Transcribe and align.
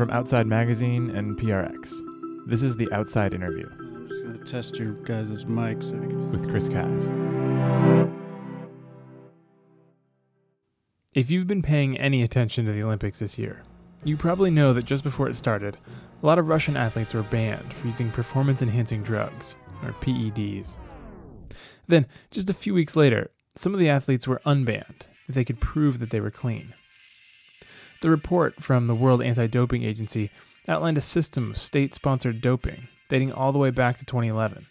From 0.00 0.10
Outside 0.12 0.46
Magazine 0.46 1.10
and 1.10 1.38
PRX, 1.38 1.92
this 2.46 2.62
is 2.62 2.74
the 2.74 2.90
Outside 2.90 3.34
Interview 3.34 3.68
I'm 3.78 4.08
just 4.08 4.22
going 4.22 4.38
to 4.38 4.44
test 4.46 4.78
your 4.78 4.92
guys' 4.92 5.44
mics. 5.44 5.92
With 6.30 6.48
Chris 6.48 6.68
Keyes. 6.70 7.10
If 11.12 11.30
you've 11.30 11.46
been 11.46 11.60
paying 11.60 11.98
any 11.98 12.22
attention 12.22 12.64
to 12.64 12.72
the 12.72 12.82
Olympics 12.82 13.18
this 13.18 13.38
year, 13.38 13.62
you 14.02 14.16
probably 14.16 14.50
know 14.50 14.72
that 14.72 14.86
just 14.86 15.04
before 15.04 15.28
it 15.28 15.36
started, 15.36 15.76
a 16.22 16.26
lot 16.26 16.38
of 16.38 16.48
Russian 16.48 16.78
athletes 16.78 17.12
were 17.12 17.24
banned 17.24 17.70
for 17.74 17.86
using 17.86 18.10
performance 18.10 18.62
enhancing 18.62 19.02
drugs, 19.02 19.54
or 19.82 19.92
PEDs. 20.00 20.78
Then, 21.88 22.06
just 22.30 22.48
a 22.48 22.54
few 22.54 22.72
weeks 22.72 22.96
later, 22.96 23.32
some 23.54 23.74
of 23.74 23.78
the 23.78 23.90
athletes 23.90 24.26
were 24.26 24.40
unbanned 24.46 25.02
if 25.28 25.34
they 25.34 25.44
could 25.44 25.60
prove 25.60 25.98
that 25.98 26.08
they 26.08 26.20
were 26.20 26.30
clean. 26.30 26.72
The 28.00 28.10
report 28.10 28.62
from 28.62 28.86
the 28.86 28.94
World 28.94 29.22
Anti 29.22 29.46
Doping 29.46 29.82
Agency 29.82 30.30
outlined 30.66 30.98
a 30.98 31.02
system 31.02 31.50
of 31.50 31.58
state 31.58 31.94
sponsored 31.94 32.40
doping 32.40 32.88
dating 33.08 33.32
all 33.32 33.52
the 33.52 33.58
way 33.58 33.70
back 33.70 33.98
to 33.98 34.04
2011. 34.04 34.66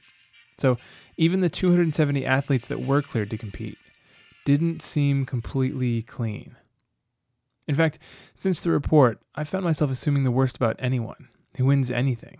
So, 0.57 0.77
even 1.17 1.41
the 1.41 1.49
270 1.49 2.25
athletes 2.25 2.67
that 2.67 2.81
were 2.81 3.01
cleared 3.01 3.29
to 3.29 3.37
compete 3.37 3.77
didn't 4.45 4.81
seem 4.81 5.25
completely 5.25 6.01
clean. 6.01 6.55
In 7.67 7.75
fact, 7.75 7.99
since 8.35 8.61
the 8.61 8.71
report, 8.71 9.19
I 9.35 9.43
found 9.43 9.63
myself 9.63 9.91
assuming 9.91 10.23
the 10.23 10.31
worst 10.31 10.55
about 10.55 10.75
anyone 10.79 11.27
who 11.55 11.65
wins 11.65 11.91
anything, 11.91 12.39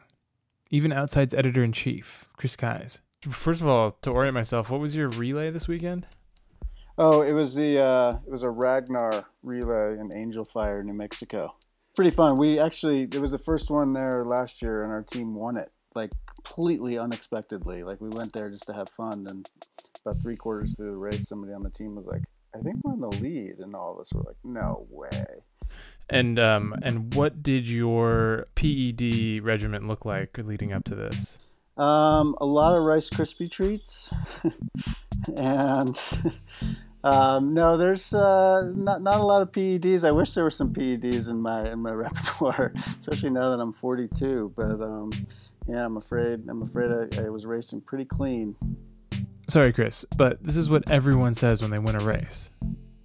even 0.71 0.91
Outside's 0.91 1.35
editor 1.35 1.63
in 1.63 1.71
chief, 1.71 2.25
Chris 2.35 2.55
Keyes. 2.55 3.01
First 3.21 3.61
of 3.61 3.67
all, 3.67 3.91
to 4.01 4.11
orient 4.11 4.33
myself, 4.33 4.69
what 4.69 4.79
was 4.79 4.95
your 4.95 5.09
relay 5.09 5.51
this 5.51 5.67
weekend? 5.67 6.07
Oh, 7.01 7.21
it 7.21 7.31
was 7.31 7.55
the 7.55 7.79
uh, 7.79 8.17
it 8.27 8.29
was 8.29 8.43
a 8.43 8.49
Ragnar 8.49 9.25
relay 9.41 9.97
in 9.97 10.13
Angel 10.13 10.43
Fire, 10.43 10.83
New 10.83 10.93
Mexico. 10.93 11.55
Pretty 11.95 12.11
fun. 12.11 12.35
We 12.35 12.59
actually 12.59 13.03
it 13.03 13.21
was 13.21 13.31
the 13.31 13.37
first 13.37 13.71
one 13.71 13.93
there 13.93 14.25
last 14.25 14.61
year, 14.61 14.83
and 14.83 14.91
our 14.91 15.01
team 15.01 15.33
won 15.33 15.55
it 15.55 15.71
like 15.95 16.11
completely 16.35 16.99
unexpectedly. 16.99 17.83
Like 17.83 18.01
we 18.01 18.09
went 18.09 18.33
there 18.33 18.49
just 18.49 18.67
to 18.67 18.73
have 18.73 18.89
fun, 18.89 19.27
and 19.29 19.49
about 20.05 20.21
three 20.21 20.35
quarters 20.35 20.75
through 20.75 20.91
the 20.91 20.97
race, 20.97 21.29
somebody 21.29 21.53
on 21.53 21.63
the 21.63 21.69
team 21.69 21.95
was 21.95 22.05
like, 22.05 22.23
"I 22.53 22.59
think 22.59 22.75
we're 22.83 22.95
in 22.95 22.99
the 22.99 23.07
lead," 23.07 23.59
and 23.59 23.73
all 23.75 23.93
of 23.93 23.99
us 23.99 24.11
were 24.11 24.23
like, 24.23 24.37
"No 24.43 24.85
way." 24.89 25.25
And 26.09 26.37
um, 26.37 26.75
and 26.83 27.13
what 27.13 27.41
did 27.41 27.69
your 27.69 28.47
PED 28.55 29.41
regiment 29.41 29.87
look 29.87 30.03
like 30.03 30.37
leading 30.37 30.73
up 30.73 30.83
to 30.83 30.95
this? 30.95 31.39
Um, 31.77 32.35
a 32.41 32.45
lot 32.45 32.75
of 32.75 32.83
Rice 32.83 33.09
Krispie 33.09 33.49
treats, 33.49 34.13
and 35.37 35.97
um, 37.03 37.53
no, 37.53 37.77
there's 37.77 38.13
uh, 38.13 38.71
not 38.75 39.01
not 39.01 39.19
a 39.19 39.23
lot 39.23 39.41
of 39.41 39.51
PEDs. 39.51 40.03
I 40.03 40.11
wish 40.11 40.33
there 40.33 40.43
were 40.43 40.49
some 40.49 40.73
PEDs 40.73 41.29
in 41.29 41.41
my 41.41 41.71
in 41.71 41.79
my 41.79 41.91
repertoire, 42.05 42.73
especially 42.99 43.29
now 43.29 43.49
that 43.51 43.59
I'm 43.59 43.73
42. 43.73 44.53
But 44.55 44.81
um, 44.81 45.11
yeah, 45.67 45.85
I'm 45.85 45.97
afraid 45.97 46.41
I'm 46.49 46.61
afraid 46.61 46.91
I, 46.91 47.25
I 47.25 47.29
was 47.29 47.45
racing 47.45 47.81
pretty 47.81 48.05
clean. 48.05 48.55
Sorry, 49.47 49.73
Chris, 49.73 50.05
but 50.15 50.43
this 50.43 50.55
is 50.55 50.69
what 50.69 50.89
everyone 50.91 51.33
says 51.33 51.61
when 51.61 51.71
they 51.71 51.79
win 51.79 51.95
a 51.95 52.03
race. 52.03 52.49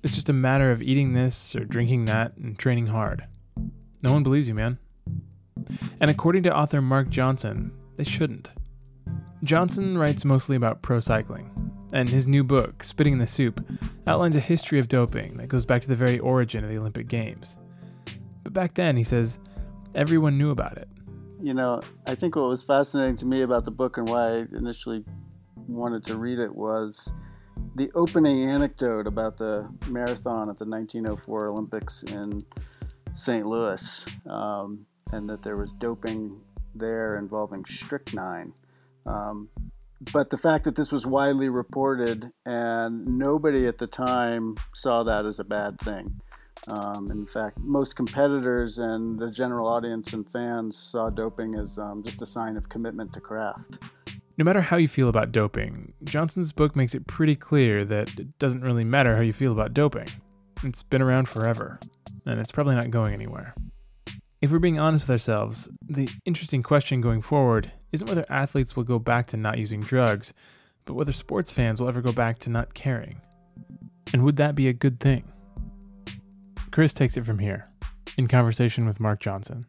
It's 0.02 0.14
just 0.14 0.28
a 0.28 0.34
matter 0.34 0.70
of 0.70 0.82
eating 0.82 1.14
this 1.14 1.56
or 1.56 1.64
drinking 1.64 2.04
that 2.06 2.36
and 2.36 2.58
training 2.58 2.88
hard. 2.88 3.24
No 4.02 4.12
one 4.12 4.22
believes 4.22 4.48
you, 4.48 4.54
man. 4.54 4.78
And 6.00 6.10
according 6.10 6.42
to 6.42 6.54
author 6.54 6.82
Mark 6.82 7.08
Johnson, 7.08 7.72
they 7.96 8.04
shouldn't. 8.04 8.50
Johnson 9.42 9.96
writes 9.96 10.24
mostly 10.24 10.56
about 10.56 10.82
pro 10.82 11.00
cycling, 11.00 11.50
and 11.94 12.08
his 12.08 12.26
new 12.26 12.42
book, 12.42 12.82
Spitting 12.82 13.12
in 13.12 13.18
the 13.20 13.26
Soup, 13.26 13.64
outlines 14.08 14.34
a 14.34 14.40
history 14.40 14.80
of 14.80 14.88
doping 14.88 15.36
that 15.36 15.46
goes 15.46 15.64
back 15.64 15.80
to 15.80 15.88
the 15.88 15.94
very 15.94 16.18
origin 16.18 16.64
of 16.64 16.68
the 16.68 16.76
Olympic 16.76 17.06
Games. 17.06 17.56
But 18.42 18.52
back 18.52 18.74
then, 18.74 18.96
he 18.96 19.04
says, 19.04 19.38
everyone 19.94 20.36
knew 20.36 20.50
about 20.50 20.76
it. 20.76 20.88
You 21.40 21.54
know, 21.54 21.80
I 22.04 22.16
think 22.16 22.34
what 22.34 22.48
was 22.48 22.64
fascinating 22.64 23.14
to 23.16 23.26
me 23.26 23.42
about 23.42 23.64
the 23.64 23.70
book 23.70 23.96
and 23.96 24.08
why 24.08 24.28
I 24.28 24.46
initially 24.56 25.04
wanted 25.68 26.02
to 26.06 26.16
read 26.16 26.40
it 26.40 26.52
was 26.52 27.12
the 27.76 27.92
opening 27.94 28.42
anecdote 28.42 29.06
about 29.06 29.36
the 29.36 29.72
marathon 29.88 30.50
at 30.50 30.58
the 30.58 30.66
1904 30.66 31.46
Olympics 31.46 32.02
in 32.02 32.40
St. 33.14 33.46
Louis, 33.46 34.04
um, 34.28 34.84
and 35.12 35.28
that 35.30 35.42
there 35.42 35.56
was 35.56 35.72
doping 35.72 36.40
there 36.74 37.18
involving 37.18 37.64
strychnine. 37.64 38.52
Um, 39.06 39.48
but 40.12 40.30
the 40.30 40.36
fact 40.36 40.64
that 40.64 40.76
this 40.76 40.92
was 40.92 41.06
widely 41.06 41.48
reported 41.48 42.30
and 42.44 43.06
nobody 43.06 43.66
at 43.66 43.78
the 43.78 43.86
time 43.86 44.56
saw 44.74 45.02
that 45.04 45.24
as 45.24 45.38
a 45.38 45.44
bad 45.44 45.78
thing. 45.80 46.20
Um, 46.68 47.10
in 47.10 47.26
fact, 47.26 47.58
most 47.58 47.94
competitors 47.94 48.78
and 48.78 49.18
the 49.18 49.30
general 49.30 49.68
audience 49.68 50.12
and 50.12 50.28
fans 50.28 50.78
saw 50.78 51.10
doping 51.10 51.54
as 51.54 51.78
um, 51.78 52.02
just 52.02 52.22
a 52.22 52.26
sign 52.26 52.56
of 52.56 52.68
commitment 52.68 53.12
to 53.14 53.20
craft. 53.20 53.78
No 54.36 54.44
matter 54.44 54.62
how 54.62 54.76
you 54.76 54.88
feel 54.88 55.08
about 55.08 55.30
doping, 55.30 55.92
Johnson's 56.02 56.52
book 56.52 56.74
makes 56.74 56.94
it 56.94 57.06
pretty 57.06 57.36
clear 57.36 57.84
that 57.84 58.18
it 58.18 58.38
doesn't 58.38 58.62
really 58.62 58.84
matter 58.84 59.14
how 59.14 59.22
you 59.22 59.32
feel 59.32 59.52
about 59.52 59.74
doping. 59.74 60.08
It's 60.62 60.82
been 60.82 61.02
around 61.02 61.28
forever, 61.28 61.78
and 62.26 62.40
it's 62.40 62.50
probably 62.50 62.74
not 62.74 62.90
going 62.90 63.14
anywhere. 63.14 63.54
If 64.44 64.52
we're 64.52 64.58
being 64.58 64.78
honest 64.78 65.08
with 65.08 65.12
ourselves, 65.12 65.70
the 65.80 66.06
interesting 66.26 66.62
question 66.62 67.00
going 67.00 67.22
forward 67.22 67.72
isn't 67.92 68.06
whether 68.06 68.26
athletes 68.28 68.76
will 68.76 68.84
go 68.84 68.98
back 68.98 69.26
to 69.28 69.38
not 69.38 69.56
using 69.56 69.80
drugs, 69.80 70.34
but 70.84 70.92
whether 70.92 71.12
sports 71.12 71.50
fans 71.50 71.80
will 71.80 71.88
ever 71.88 72.02
go 72.02 72.12
back 72.12 72.40
to 72.40 72.50
not 72.50 72.74
caring. 72.74 73.22
And 74.12 74.22
would 74.22 74.36
that 74.36 74.54
be 74.54 74.68
a 74.68 74.74
good 74.74 75.00
thing? 75.00 75.32
Chris 76.70 76.92
takes 76.92 77.16
it 77.16 77.24
from 77.24 77.38
here, 77.38 77.70
in 78.18 78.28
conversation 78.28 78.84
with 78.84 79.00
Mark 79.00 79.18
Johnson. 79.18 79.64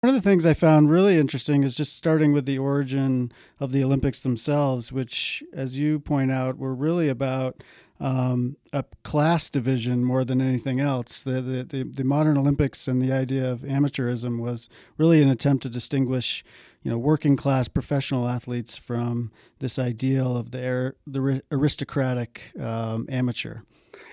One 0.00 0.14
of 0.14 0.22
the 0.22 0.26
things 0.26 0.46
I 0.46 0.54
found 0.54 0.90
really 0.90 1.18
interesting 1.18 1.62
is 1.62 1.76
just 1.76 1.94
starting 1.94 2.32
with 2.32 2.46
the 2.46 2.56
origin 2.56 3.32
of 3.58 3.70
the 3.70 3.84
Olympics 3.84 4.20
themselves, 4.20 4.92
which, 4.92 5.42
as 5.52 5.76
you 5.76 6.00
point 6.00 6.32
out, 6.32 6.56
were 6.56 6.74
really 6.74 7.10
about 7.10 7.62
um, 8.00 8.56
a 8.72 8.84
class 9.04 9.50
division 9.50 10.04
more 10.04 10.24
than 10.24 10.40
anything 10.40 10.80
else. 10.80 11.22
The, 11.22 11.42
the, 11.42 11.64
the, 11.64 11.82
the 11.84 12.04
modern 12.04 12.38
Olympics 12.38 12.88
and 12.88 13.00
the 13.00 13.12
idea 13.12 13.50
of 13.50 13.60
amateurism 13.60 14.40
was 14.40 14.68
really 14.96 15.22
an 15.22 15.28
attempt 15.28 15.62
to 15.64 15.68
distinguish, 15.68 16.42
you 16.82 16.90
know, 16.90 16.96
working 16.96 17.36
class 17.36 17.68
professional 17.68 18.26
athletes 18.26 18.76
from 18.76 19.30
this 19.58 19.78
ideal 19.78 20.36
of 20.36 20.50
the, 20.50 20.66
ar- 20.66 20.96
the 21.06 21.42
aristocratic 21.52 22.52
um, 22.58 23.06
amateur. 23.10 23.58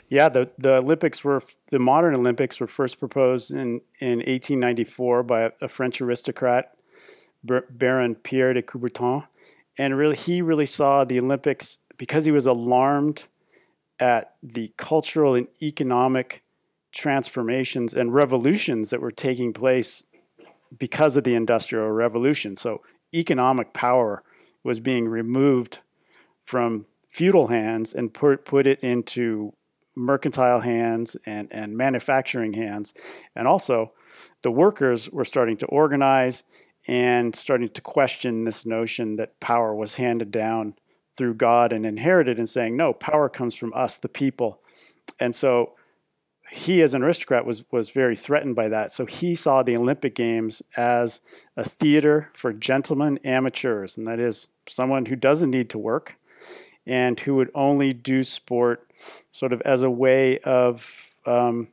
Yeah, 0.09 0.29
the, 0.29 0.49
the 0.57 0.75
Olympics 0.75 1.23
were 1.23 1.41
the 1.69 1.79
modern 1.79 2.15
Olympics 2.15 2.59
were 2.59 2.67
first 2.67 2.99
proposed 2.99 3.51
in, 3.51 3.81
in 3.99 4.19
1894 4.19 5.23
by 5.23 5.41
a, 5.41 5.51
a 5.61 5.67
French 5.67 6.01
aristocrat, 6.01 6.71
Baron 7.43 8.15
Pierre 8.15 8.53
de 8.53 8.61
Coubertin, 8.61 9.27
and 9.77 9.97
really 9.97 10.15
he 10.15 10.41
really 10.41 10.65
saw 10.65 11.03
the 11.03 11.19
Olympics 11.19 11.77
because 11.97 12.25
he 12.25 12.31
was 12.31 12.45
alarmed 12.45 13.25
at 13.99 14.35
the 14.43 14.71
cultural 14.77 15.35
and 15.35 15.47
economic 15.61 16.43
transformations 16.91 17.93
and 17.93 18.13
revolutions 18.13 18.89
that 18.89 19.01
were 19.01 19.11
taking 19.11 19.53
place 19.53 20.05
because 20.77 21.17
of 21.17 21.23
the 21.23 21.35
industrial 21.35 21.89
revolution. 21.89 22.57
So 22.57 22.81
economic 23.13 23.73
power 23.73 24.23
was 24.63 24.79
being 24.79 25.07
removed 25.07 25.79
from 26.43 26.85
feudal 27.09 27.47
hands 27.47 27.93
and 27.93 28.13
put 28.13 28.45
put 28.45 28.67
it 28.67 28.79
into 28.81 29.53
mercantile 29.95 30.59
hands 30.59 31.17
and, 31.25 31.47
and 31.51 31.75
manufacturing 31.75 32.53
hands. 32.53 32.93
And 33.35 33.47
also, 33.47 33.93
the 34.43 34.51
workers 34.51 35.09
were 35.09 35.25
starting 35.25 35.57
to 35.57 35.65
organize 35.67 36.43
and 36.87 37.35
starting 37.35 37.69
to 37.69 37.81
question 37.81 38.45
this 38.45 38.65
notion 38.65 39.15
that 39.17 39.39
power 39.39 39.75
was 39.75 39.95
handed 39.95 40.31
down 40.31 40.75
through 41.17 41.33
God 41.33 41.73
and 41.73 41.85
inherited, 41.85 42.37
and 42.37 42.47
saying, 42.47 42.77
no, 42.77 42.93
power 42.93 43.27
comes 43.27 43.55
from 43.55 43.73
us, 43.73 43.97
the 43.97 44.09
people. 44.09 44.61
And 45.19 45.35
so, 45.35 45.73
he, 46.49 46.81
as 46.81 46.93
an 46.93 47.03
aristocrat, 47.03 47.45
was, 47.45 47.63
was 47.71 47.89
very 47.89 48.15
threatened 48.15 48.55
by 48.55 48.69
that. 48.69 48.91
So, 48.91 49.05
he 49.05 49.35
saw 49.35 49.63
the 49.63 49.75
Olympic 49.75 50.15
Games 50.15 50.61
as 50.77 51.19
a 51.57 51.67
theater 51.67 52.29
for 52.33 52.53
gentlemen 52.53 53.19
amateurs, 53.23 53.97
and 53.97 54.07
that 54.07 54.19
is 54.19 54.47
someone 54.67 55.07
who 55.07 55.15
doesn't 55.15 55.49
need 55.49 55.69
to 55.71 55.77
work 55.77 56.15
and 56.85 57.19
who 57.19 57.35
would 57.35 57.51
only 57.53 57.93
do 57.93 58.23
sport 58.23 58.89
sort 59.31 59.51
of 59.53 59.61
as 59.61 59.83
a 59.83 59.89
way 59.89 60.39
of 60.39 61.13
um, 61.25 61.67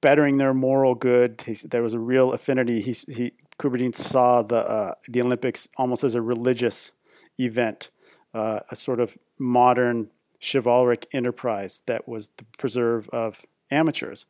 bettering 0.00 0.36
their 0.36 0.52
moral 0.52 0.94
good. 0.94 1.42
He, 1.46 1.54
there 1.54 1.82
was 1.82 1.94
a 1.94 1.98
real 1.98 2.32
affinity. 2.32 2.82
He, 2.82 2.92
he 3.12 3.32
Coubertin 3.58 3.94
saw 3.94 4.42
the 4.42 4.56
uh, 4.56 4.94
the 5.08 5.22
Olympics 5.22 5.68
almost 5.76 6.04
as 6.04 6.14
a 6.14 6.22
religious 6.22 6.92
event, 7.38 7.90
uh, 8.34 8.60
a 8.70 8.76
sort 8.76 9.00
of 9.00 9.16
modern 9.38 10.10
chivalric 10.40 11.06
enterprise 11.12 11.82
that 11.86 12.08
was 12.08 12.30
the 12.36 12.44
preserve 12.58 13.08
of 13.10 13.42
amateurs, 13.70 14.26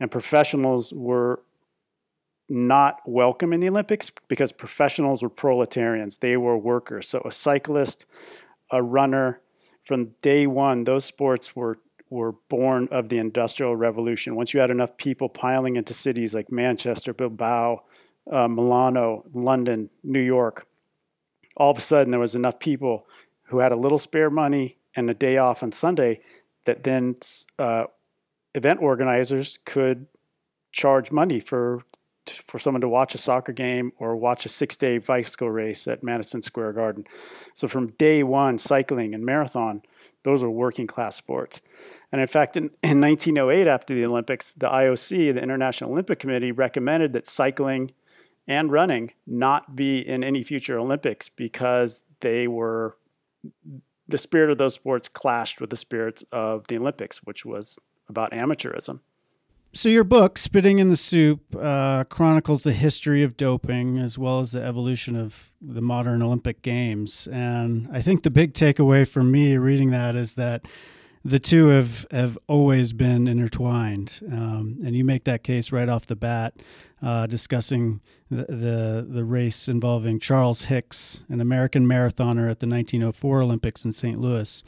and 0.00 0.10
professionals 0.10 0.92
were 0.92 1.42
not 2.48 3.00
welcome 3.06 3.52
in 3.52 3.60
the 3.60 3.68
Olympics 3.68 4.10
because 4.28 4.52
professionals 4.52 5.22
were 5.22 5.30
proletarians. 5.30 6.18
They 6.18 6.36
were 6.36 6.58
workers. 6.58 7.08
So 7.08 7.22
a 7.24 7.32
cyclist, 7.32 8.04
a 8.70 8.82
runner, 8.82 9.40
from 9.84 10.14
day 10.22 10.46
one, 10.46 10.84
those 10.84 11.04
sports 11.04 11.54
were 11.54 11.78
were 12.10 12.32
born 12.48 12.86
of 12.92 13.08
the 13.08 13.18
Industrial 13.18 13.74
Revolution. 13.74 14.36
Once 14.36 14.54
you 14.54 14.60
had 14.60 14.70
enough 14.70 14.96
people 14.98 15.28
piling 15.28 15.76
into 15.76 15.92
cities 15.94 16.34
like 16.34 16.52
Manchester, 16.52 17.12
Bilbao, 17.12 17.82
uh, 18.30 18.46
Milano, 18.46 19.24
London, 19.32 19.90
New 20.04 20.20
York, 20.20 20.66
all 21.56 21.70
of 21.70 21.78
a 21.78 21.80
sudden 21.80 22.10
there 22.10 22.20
was 22.20 22.34
enough 22.34 22.58
people 22.58 23.06
who 23.44 23.58
had 23.58 23.72
a 23.72 23.76
little 23.76 23.98
spare 23.98 24.30
money 24.30 24.78
and 24.96 25.08
a 25.10 25.14
day 25.14 25.36
off 25.36 25.62
on 25.62 25.72
Sunday 25.72 26.20
that 26.64 26.82
then 26.82 27.14
uh, 27.58 27.84
event 28.54 28.80
organizers 28.80 29.58
could 29.64 30.06
charge 30.72 31.12
money 31.12 31.40
for 31.40 31.82
for 32.46 32.58
someone 32.58 32.80
to 32.80 32.88
watch 32.88 33.14
a 33.14 33.18
soccer 33.18 33.52
game 33.52 33.92
or 33.98 34.16
watch 34.16 34.46
a 34.46 34.48
six 34.48 34.76
day 34.76 34.96
bicycle 34.98 35.50
race 35.50 35.86
at 35.86 36.02
Madison 36.02 36.40
Square 36.40 36.72
Garden. 36.72 37.04
So 37.52 37.68
from 37.68 37.88
day 37.88 38.22
one, 38.22 38.58
cycling 38.58 39.14
and 39.14 39.24
marathon, 39.24 39.82
those 40.22 40.42
were 40.42 40.50
working 40.50 40.86
class 40.86 41.16
sports. 41.16 41.60
And 42.10 42.20
in 42.20 42.26
fact, 42.26 42.56
in, 42.56 42.70
in 42.82 43.00
1908, 43.00 43.66
after 43.66 43.94
the 43.94 44.06
Olympics, 44.06 44.52
the 44.52 44.68
IOC, 44.68 45.34
the 45.34 45.42
International 45.42 45.90
Olympic 45.90 46.18
Committee, 46.18 46.52
recommended 46.52 47.12
that 47.12 47.26
cycling 47.26 47.90
and 48.46 48.70
running 48.70 49.12
not 49.26 49.74
be 49.74 49.98
in 49.98 50.22
any 50.22 50.42
future 50.42 50.78
Olympics 50.78 51.28
because 51.28 52.04
they 52.20 52.46
were 52.46 52.96
the 54.06 54.18
spirit 54.18 54.50
of 54.50 54.58
those 54.58 54.74
sports 54.74 55.08
clashed 55.08 55.60
with 55.60 55.70
the 55.70 55.76
spirits 55.76 56.24
of 56.30 56.66
the 56.66 56.78
Olympics, 56.78 57.22
which 57.22 57.44
was 57.44 57.78
about 58.08 58.32
amateurism. 58.32 59.00
So, 59.76 59.88
your 59.88 60.04
book, 60.04 60.38
Spitting 60.38 60.78
in 60.78 60.88
the 60.88 60.96
Soup, 60.96 61.40
uh, 61.58 62.04
chronicles 62.04 62.62
the 62.62 62.72
history 62.72 63.24
of 63.24 63.36
doping 63.36 63.98
as 63.98 64.16
well 64.16 64.38
as 64.38 64.52
the 64.52 64.62
evolution 64.62 65.16
of 65.16 65.52
the 65.60 65.80
modern 65.80 66.22
Olympic 66.22 66.62
Games. 66.62 67.26
And 67.32 67.88
I 67.92 68.00
think 68.00 68.22
the 68.22 68.30
big 68.30 68.52
takeaway 68.52 69.06
for 69.08 69.24
me 69.24 69.56
reading 69.56 69.90
that 69.90 70.14
is 70.14 70.36
that 70.36 70.66
the 71.24 71.38
two 71.38 71.68
have, 71.68 72.06
have 72.10 72.38
always 72.48 72.92
been 72.92 73.26
intertwined. 73.26 74.20
Um, 74.30 74.78
and 74.84 74.94
you 74.94 75.04
make 75.04 75.24
that 75.24 75.42
case 75.42 75.72
right 75.72 75.88
off 75.88 76.06
the 76.06 76.16
bat, 76.16 76.54
uh, 77.02 77.26
discussing 77.26 78.00
the, 78.30 78.44
the, 78.44 79.06
the 79.08 79.24
race 79.24 79.66
involving 79.66 80.20
Charles 80.20 80.64
Hicks, 80.64 81.24
an 81.30 81.40
American 81.40 81.86
marathoner 81.86 82.50
at 82.50 82.60
the 82.60 82.66
1904 82.66 83.42
Olympics 83.42 83.84
in 83.84 83.92
St. 83.92 84.20
Louis. 84.20 84.62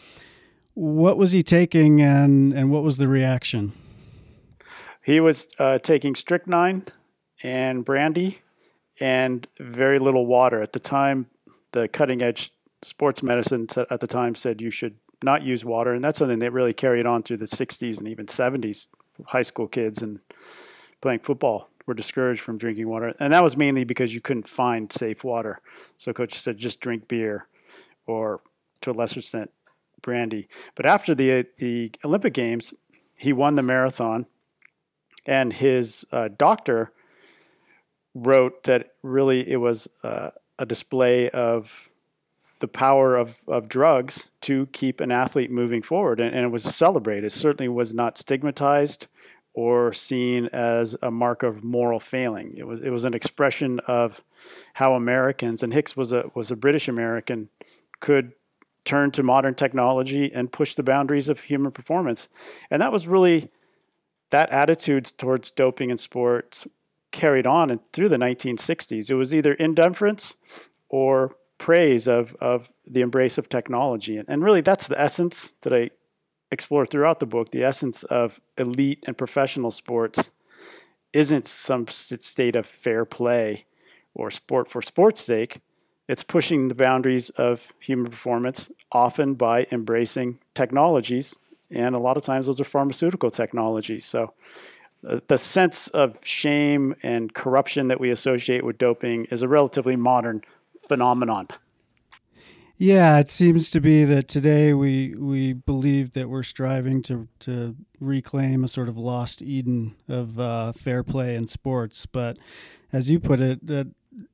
What 0.72 1.18
was 1.18 1.32
he 1.32 1.42
taking, 1.42 2.00
and, 2.00 2.52
and 2.52 2.70
what 2.70 2.82
was 2.82 2.96
the 2.96 3.08
reaction? 3.08 3.72
He 5.02 5.20
was 5.20 5.48
uh, 5.58 5.78
taking 5.78 6.14
strychnine 6.14 6.84
and 7.42 7.84
brandy 7.84 8.40
and 8.98 9.46
very 9.60 9.98
little 9.98 10.26
water. 10.26 10.62
At 10.62 10.72
the 10.72 10.78
time, 10.78 11.26
the 11.72 11.86
cutting 11.86 12.22
edge 12.22 12.50
sports 12.82 13.22
medicine 13.22 13.66
at 13.90 14.00
the 14.00 14.06
time 14.06 14.34
said 14.34 14.60
you 14.60 14.70
should 14.70 14.96
not 15.22 15.42
use 15.42 15.64
water, 15.64 15.92
and 15.94 16.02
that's 16.02 16.18
something 16.18 16.38
that 16.40 16.52
really 16.52 16.72
carried 16.72 17.06
on 17.06 17.22
through 17.22 17.38
the 17.38 17.46
60s 17.46 17.98
and 17.98 18.08
even 18.08 18.26
70s. 18.26 18.88
High 19.26 19.42
school 19.42 19.66
kids 19.66 20.02
and 20.02 20.20
playing 21.00 21.20
football 21.20 21.70
were 21.86 21.94
discouraged 21.94 22.40
from 22.40 22.58
drinking 22.58 22.88
water, 22.88 23.14
and 23.18 23.32
that 23.32 23.42
was 23.42 23.56
mainly 23.56 23.84
because 23.84 24.14
you 24.14 24.20
couldn't 24.20 24.48
find 24.48 24.92
safe 24.92 25.24
water. 25.24 25.60
So 25.96 26.12
coach 26.12 26.38
said 26.38 26.58
just 26.58 26.80
drink 26.80 27.08
beer, 27.08 27.46
or 28.06 28.40
to 28.82 28.90
a 28.90 28.92
lesser 28.92 29.20
extent, 29.20 29.50
brandy. 30.02 30.48
But 30.74 30.86
after 30.86 31.14
the 31.14 31.46
the 31.56 31.92
Olympic 32.04 32.34
Games, 32.34 32.74
he 33.18 33.32
won 33.32 33.54
the 33.54 33.62
marathon 33.62 34.26
and 35.26 35.52
his 35.52 36.06
uh, 36.12 36.28
doctor 36.36 36.92
wrote 38.14 38.62
that 38.62 38.94
really 39.02 39.48
it 39.50 39.56
was 39.56 39.88
uh, 40.02 40.30
a 40.58 40.64
display 40.64 41.28
of 41.30 41.90
the 42.60 42.68
power 42.68 43.16
of, 43.16 43.38
of 43.46 43.68
drugs 43.68 44.28
to 44.42 44.66
keep 44.66 45.00
an 45.00 45.12
athlete 45.12 45.50
moving 45.50 45.82
forward. 45.82 46.20
And, 46.20 46.34
and, 46.34 46.44
it 46.44 46.48
was 46.48 46.62
celebrated. 46.62 47.24
It 47.24 47.32
certainly 47.32 47.68
was 47.68 47.92
not 47.92 48.18
stigmatized 48.18 49.06
or 49.52 49.92
seen 49.92 50.46
as 50.52 50.96
a 51.02 51.10
mark 51.10 51.42
of 51.42 51.64
moral 51.64 52.00
failing. 52.00 52.54
It 52.56 52.66
was, 52.66 52.80
it 52.80 52.90
was 52.90 53.04
an 53.04 53.14
expression 53.14 53.80
of 53.86 54.22
how 54.74 54.94
Americans, 54.94 55.62
and 55.62 55.72
Hicks 55.72 55.96
was 55.96 56.12
a, 56.12 56.30
was 56.34 56.50
a 56.50 56.56
British 56.56 56.88
American, 56.88 57.48
could 58.00 58.32
turn 58.84 59.10
to 59.10 59.22
modern 59.22 59.54
technology 59.54 60.32
and 60.32 60.52
push 60.52 60.74
the 60.74 60.82
boundaries 60.82 61.28
of 61.28 61.40
human 61.40 61.72
performance. 61.72 62.28
And 62.70 62.80
that 62.80 62.92
was 62.92 63.06
really 63.06 63.50
that 64.30 64.50
attitude 64.50 65.12
towards 65.18 65.50
doping 65.50 65.90
in 65.90 65.96
sports 65.96 66.66
carried 67.12 67.46
on 67.46 67.80
through 67.92 68.08
the 68.08 68.16
1960s. 68.16 69.10
It 69.10 69.14
was 69.14 69.34
either 69.34 69.54
indifference 69.54 70.36
or 70.88 71.36
praise 71.58 72.08
of, 72.08 72.36
of 72.40 72.72
the 72.86 73.00
embrace 73.00 73.38
of 73.38 73.48
technology. 73.48 74.16
And, 74.16 74.28
and 74.28 74.42
really, 74.42 74.60
that's 74.60 74.88
the 74.88 75.00
essence 75.00 75.54
that 75.62 75.72
I 75.72 75.90
explore 76.50 76.86
throughout 76.86 77.20
the 77.20 77.26
book. 77.26 77.50
The 77.50 77.64
essence 77.64 78.04
of 78.04 78.40
elite 78.56 79.04
and 79.06 79.16
professional 79.16 79.70
sports 79.70 80.30
isn't 81.12 81.46
some 81.46 81.86
state 81.88 82.56
of 82.56 82.66
fair 82.66 83.04
play 83.04 83.64
or 84.14 84.30
sport 84.30 84.68
for 84.68 84.82
sport's 84.82 85.20
sake. 85.20 85.60
It's 86.08 86.22
pushing 86.22 86.68
the 86.68 86.74
boundaries 86.74 87.30
of 87.30 87.72
human 87.80 88.06
performance, 88.06 88.70
often 88.92 89.34
by 89.34 89.66
embracing 89.72 90.38
technologies 90.54 91.38
and 91.70 91.94
a 91.94 91.98
lot 91.98 92.16
of 92.16 92.22
times 92.22 92.46
those 92.46 92.60
are 92.60 92.64
pharmaceutical 92.64 93.30
technologies. 93.30 94.04
So 94.04 94.32
uh, 95.06 95.20
the 95.26 95.38
sense 95.38 95.88
of 95.88 96.24
shame 96.24 96.94
and 97.02 97.32
corruption 97.34 97.88
that 97.88 98.00
we 98.00 98.10
associate 98.10 98.64
with 98.64 98.78
doping 98.78 99.26
is 99.26 99.42
a 99.42 99.48
relatively 99.48 99.96
modern 99.96 100.42
phenomenon. 100.88 101.48
Yeah, 102.78 103.18
it 103.18 103.30
seems 103.30 103.70
to 103.70 103.80
be 103.80 104.04
that 104.04 104.28
today 104.28 104.74
we 104.74 105.14
we 105.14 105.54
believe 105.54 106.12
that 106.12 106.28
we're 106.28 106.42
striving 106.42 107.00
to 107.02 107.26
to 107.40 107.74
reclaim 108.00 108.64
a 108.64 108.68
sort 108.68 108.88
of 108.90 108.98
lost 108.98 109.40
Eden 109.40 109.96
of 110.08 110.38
uh, 110.38 110.72
fair 110.72 111.02
play 111.02 111.36
in 111.36 111.46
sports. 111.46 112.04
But 112.04 112.38
as 112.92 113.10
you 113.10 113.18
put 113.18 113.40
it, 113.40 113.66
that 113.66 113.88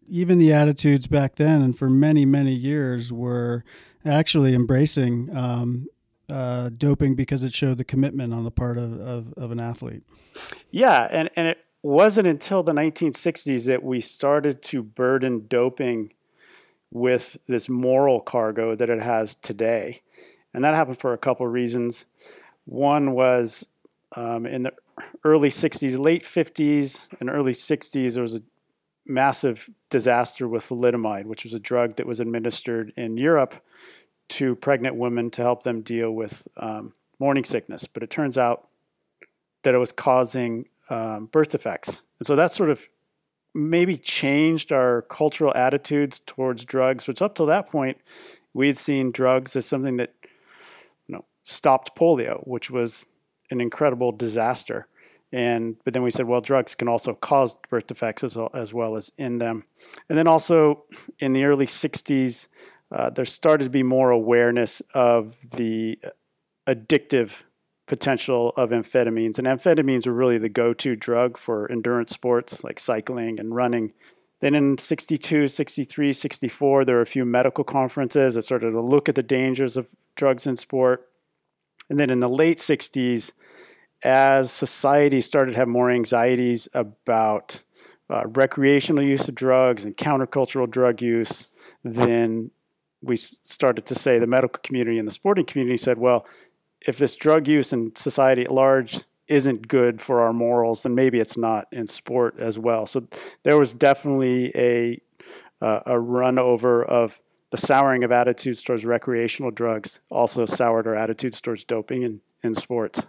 even 0.09 0.39
the 0.39 0.53
attitudes 0.53 1.07
back 1.07 1.37
then 1.37 1.63
and 1.63 1.79
for 1.79 1.89
many 1.89 2.25
many 2.25 2.53
years 2.53 3.13
were 3.13 3.63
actually 4.05 4.55
embracing 4.55 5.35
um, 5.37 5.87
uh, 6.29 6.71
doping 6.77 7.15
because 7.15 7.45
it 7.45 7.53
showed 7.53 7.79
the 7.79 7.85
commitment 7.85 8.35
on 8.35 8.43
the 8.43 8.51
part 8.51 8.79
of, 8.79 9.01
of, 9.01 9.33
of, 9.35 9.51
an 9.51 9.61
athlete. 9.61 10.03
Yeah, 10.71 11.07
and, 11.11 11.31
and 11.37 11.47
it 11.47 11.59
wasn't 11.83 12.27
until 12.27 12.63
the 12.63 12.73
1960s 12.73 13.67
that 13.67 13.83
we 13.83 14.01
started 14.01 14.63
to 14.63 14.83
burden 14.83 15.47
doping 15.47 16.13
with 16.93 17.39
this 17.47 17.69
moral 17.69 18.21
cargo 18.21 18.75
that 18.77 18.91
it 18.91 19.01
has 19.01 19.35
today. 19.35 20.03
And 20.55 20.63
that 20.63 20.75
happened 20.75 20.99
for 20.99 21.15
a 21.15 21.19
couple 21.19 21.47
of 21.47 21.53
reasons. 21.53 22.05
One 22.67 23.13
was 23.13 23.67
um, 24.15 24.45
in 24.47 24.63
the 24.63 24.73
early 25.25 25.49
60s, 25.49 25.99
late 25.99 26.23
50s, 26.23 27.01
and 27.19 27.31
early 27.31 27.53
60s, 27.53 28.15
there 28.15 28.23
was 28.23 28.37
a 28.37 28.43
massive 29.07 29.69
disaster 29.89 30.47
with 30.47 30.69
thalidomide, 30.69 31.25
which 31.25 31.45
was 31.45 31.55
a 31.55 31.59
drug 31.59 31.97
that 31.97 32.07
was 32.07 32.21
administered 32.21 32.93
in 32.97 33.17
Europe 33.17 33.55
to 34.29 34.55
pregnant 34.55 34.97
women 34.97 35.31
to 35.31 35.43
help 35.43 35.63
them 35.63 35.81
deal 35.81 36.13
with 36.13 36.47
um, 36.59 36.93
morning 37.19 37.45
sickness. 37.45 37.87
But 37.87 38.03
it 38.03 38.11
turns 38.11 38.37
out 38.37 38.69
that 39.63 39.75
it 39.75 39.79
was 39.79 39.93
causing 39.93 40.67
um, 40.91 41.27
birth 41.27 41.49
defects. 41.49 42.03
And 42.19 42.27
so 42.27 42.37
that 42.37 42.53
sort 42.53 42.71
of 42.71 42.87
maybe 43.55 43.97
changed 43.97 44.73
our 44.73 45.03
cultural 45.03 45.53
attitudes 45.55 46.21
towards 46.27 46.65
drugs, 46.65 47.07
which 47.07 47.23
up 47.23 47.35
till 47.35 47.47
that 47.47 47.71
point, 47.71 47.99
we 48.55 48.67
had 48.67 48.79
seen 48.79 49.11
drugs 49.11 49.57
as 49.57 49.67
something 49.67 49.97
that 49.97 50.15
you 51.07 51.15
know 51.15 51.25
stopped 51.43 51.97
polio, 51.97 52.47
which 52.47 52.71
was 52.71 53.07
an 53.51 53.61
incredible 53.61 54.13
disaster. 54.13 54.87
And 55.33 55.77
but 55.85 55.95
then 55.95 56.03
we 56.03 56.11
said, 56.11 56.27
well, 56.27 56.41
drugs 56.41 56.75
can 56.75 56.89
also 56.89 57.15
cause 57.15 57.57
birth 57.71 57.87
defects 57.87 58.23
as 58.23 58.37
well, 58.37 58.51
as 58.53 58.75
well 58.75 58.97
as 58.97 59.11
in 59.17 59.39
them. 59.39 59.65
And 60.09 60.19
then 60.19 60.27
also 60.27 60.85
in 61.19 61.33
the 61.33 61.45
early 61.45 61.67
'60s, 61.67 62.49
uh, 62.91 63.11
there 63.11 63.25
started 63.25 63.65
to 63.65 63.71
be 63.71 63.83
more 63.83 64.11
awareness 64.11 64.83
of 64.95 65.37
the 65.55 65.99
addictive 66.67 67.43
potential 67.87 68.53
of 68.57 68.71
amphetamines. 68.71 69.39
And 69.39 69.47
amphetamines 69.47 70.07
were 70.07 70.13
really 70.13 70.39
the 70.39 70.49
go 70.49 70.73
to 70.75 70.97
drug 70.97 71.37
for 71.37 71.71
endurance 71.71 72.13
sports 72.13 72.63
like 72.65 72.79
cycling 72.79 73.41
and 73.41 73.55
running. 73.55 73.93
Then 74.41 74.55
in 74.55 74.79
62, 74.79 75.49
63, 75.49 76.13
64, 76.13 76.85
there 76.85 76.97
were 76.97 77.03
a 77.03 77.07
few 77.07 77.25
medical 77.25 77.65
conferences 77.65 78.35
that 78.35 78.43
started 78.43 78.73
to 78.73 78.81
look 78.81 79.09
at 79.09 79.15
the 79.15 79.23
dangers 79.23 79.77
of 79.77 79.89
drugs 80.17 80.47
in 80.47 80.57
sport. 80.57 81.09
And 81.89 81.99
then 81.99 82.11
in 82.11 82.21
the 82.21 82.29
late 82.29 82.59
60s, 82.59 83.33
as 84.05 84.51
society 84.51 85.21
started 85.21 85.53
to 85.53 85.59
have 85.59 85.69
more 85.69 85.91
anxieties 85.91 86.69
about 86.75 87.63
uh, 88.11 88.27
recreational 88.27 89.05
use 89.05 89.29
of 89.29 89.35
drugs 89.35 89.85
and 89.85 89.97
countercultural 89.97 90.69
drug 90.69 91.01
use, 91.01 91.47
then 91.85 92.51
we 93.01 93.17
started 93.17 93.87
to 93.87 93.95
say 93.95 94.19
the 94.19 94.27
medical 94.27 94.61
community 94.63 94.99
and 94.99 95.07
the 95.07 95.13
sporting 95.13 95.45
community 95.45 95.77
said, 95.77 95.99
well, 95.99 96.27
if 96.87 96.99
this 96.99 97.17
drug 97.17 97.49
use 97.49 97.73
in 97.73 97.95
society 97.97 98.43
at 98.43 98.53
large 98.53 99.01
isn't 99.29 99.69
good 99.69 100.01
for 100.01 100.21
our 100.21 100.33
morals, 100.33 100.83
then 100.83 100.95
maybe 100.95 101.19
it's 101.19 101.37
not 101.37 101.67
in 101.73 101.87
sport 101.87 102.39
as 102.39 102.59
well. 102.59 102.87
So 102.87 103.07
there 103.45 103.59
was 103.59 103.73
definitely 103.73 104.53
a 104.55 105.01
uh, 105.61 105.81
a 105.87 105.99
run 105.99 106.39
over 106.39 106.85
of 106.85 107.21
the 107.51 107.57
souring 107.57 108.03
of 108.03 108.11
attitudes 108.11 108.63
towards 108.63 108.85
recreational 108.85 109.51
drugs, 109.51 110.01
also 110.11 110.45
soured 110.45 110.87
our 110.87 110.97
attitudes 110.97 111.41
towards 111.41 111.65
doping, 111.65 112.03
and 112.03 112.21
in 112.43 112.55
sports. 112.55 113.07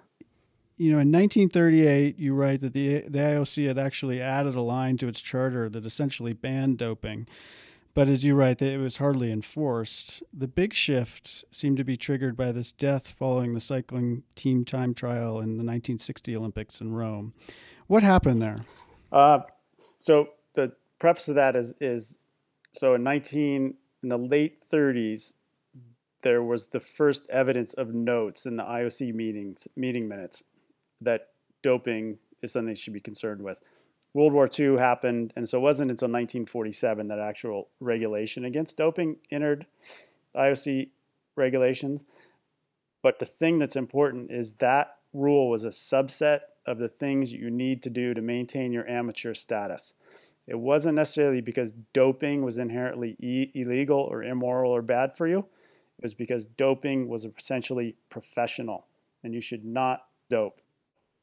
You 0.77 0.91
know, 0.91 0.99
in 0.99 1.11
1938, 1.11 2.19
you 2.19 2.33
write 2.33 2.61
that 2.61 2.73
the 2.73 3.01
the 3.01 3.19
IOC 3.19 3.67
had 3.67 3.77
actually 3.77 4.21
added 4.21 4.55
a 4.55 4.61
line 4.61 4.97
to 4.97 5.07
its 5.07 5.21
charter 5.21 5.69
that 5.69 5.85
essentially 5.85 6.33
banned 6.33 6.77
doping. 6.77 7.27
But 7.95 8.09
as 8.09 8.25
you 8.25 8.33
write, 8.33 8.61
it 8.61 8.79
was 8.79 8.97
hardly 8.97 9.31
enforced. 9.31 10.23
The 10.33 10.47
big 10.47 10.73
shift 10.73 11.45
seemed 11.51 11.77
to 11.77 11.83
be 11.83 11.95
triggered 11.95 12.35
by 12.35 12.51
this 12.51 12.71
death 12.71 13.07
following 13.07 13.53
the 13.53 13.59
cycling 13.59 14.23
team 14.35 14.65
time 14.65 14.95
trial 14.95 15.39
in 15.39 15.57
the 15.57 15.63
1960 15.63 16.35
Olympics 16.35 16.81
in 16.81 16.93
Rome. 16.93 17.33
What 17.85 18.01
happened 18.01 18.41
there? 18.41 18.65
Uh, 19.11 19.41
so 19.97 20.29
the 20.55 20.73
preface 20.97 21.27
of 21.27 21.35
that 21.35 21.55
is 21.55 21.73
is 21.79 22.17
so 22.71 22.95
in 22.95 23.03
19 23.03 23.75
in 24.01 24.09
the 24.09 24.17
late 24.17 24.63
30s 24.71 25.33
there 26.23 26.41
was 26.41 26.67
the 26.67 26.79
first 26.79 27.29
evidence 27.29 27.73
of 27.73 27.93
notes 27.93 28.45
in 28.45 28.55
the 28.55 28.63
IOC 28.63 29.13
meetings 29.13 29.67
meeting 29.75 30.07
minutes 30.07 30.43
that 31.01 31.27
doping 31.61 32.17
is 32.41 32.51
something 32.51 32.73
they 32.73 32.79
should 32.79 32.93
be 32.93 32.99
concerned 32.99 33.41
with. 33.41 33.61
World 34.13 34.33
War 34.33 34.47
II 34.47 34.77
happened, 34.77 35.33
and 35.35 35.49
so 35.49 35.57
it 35.57 35.61
wasn't 35.61 35.89
until 35.89 36.07
1947 36.07 37.07
that 37.07 37.19
actual 37.19 37.69
regulation 37.79 38.45
against 38.45 38.77
doping 38.77 39.17
entered 39.31 39.65
IOC 40.35 40.89
regulations. 41.35 42.03
But 43.01 43.19
the 43.19 43.25
thing 43.25 43.59
that's 43.59 43.75
important 43.75 44.31
is 44.31 44.53
that 44.53 44.97
rule 45.13 45.49
was 45.49 45.63
a 45.63 45.69
subset 45.69 46.41
of 46.65 46.77
the 46.77 46.87
things 46.87 47.33
you 47.33 47.49
need 47.49 47.81
to 47.83 47.89
do 47.89 48.13
to 48.13 48.21
maintain 48.21 48.71
your 48.71 48.87
amateur 48.87 49.33
status. 49.33 49.93
It 50.47 50.59
wasn't 50.59 50.95
necessarily 50.95 51.41
because 51.41 51.73
doping 51.93 52.43
was 52.43 52.57
inherently 52.57 53.15
e- 53.19 53.51
illegal 53.53 53.99
or 53.99 54.23
immoral 54.23 54.71
or 54.71 54.81
bad 54.81 55.17
for 55.17 55.27
you. 55.27 55.39
It 55.39 56.03
was 56.03 56.13
because 56.13 56.47
doping 56.47 57.07
was 57.07 57.25
essentially 57.25 57.95
professional 58.09 58.87
and 59.23 59.33
you 59.33 59.41
should 59.41 59.65
not 59.65 60.05
dope 60.29 60.59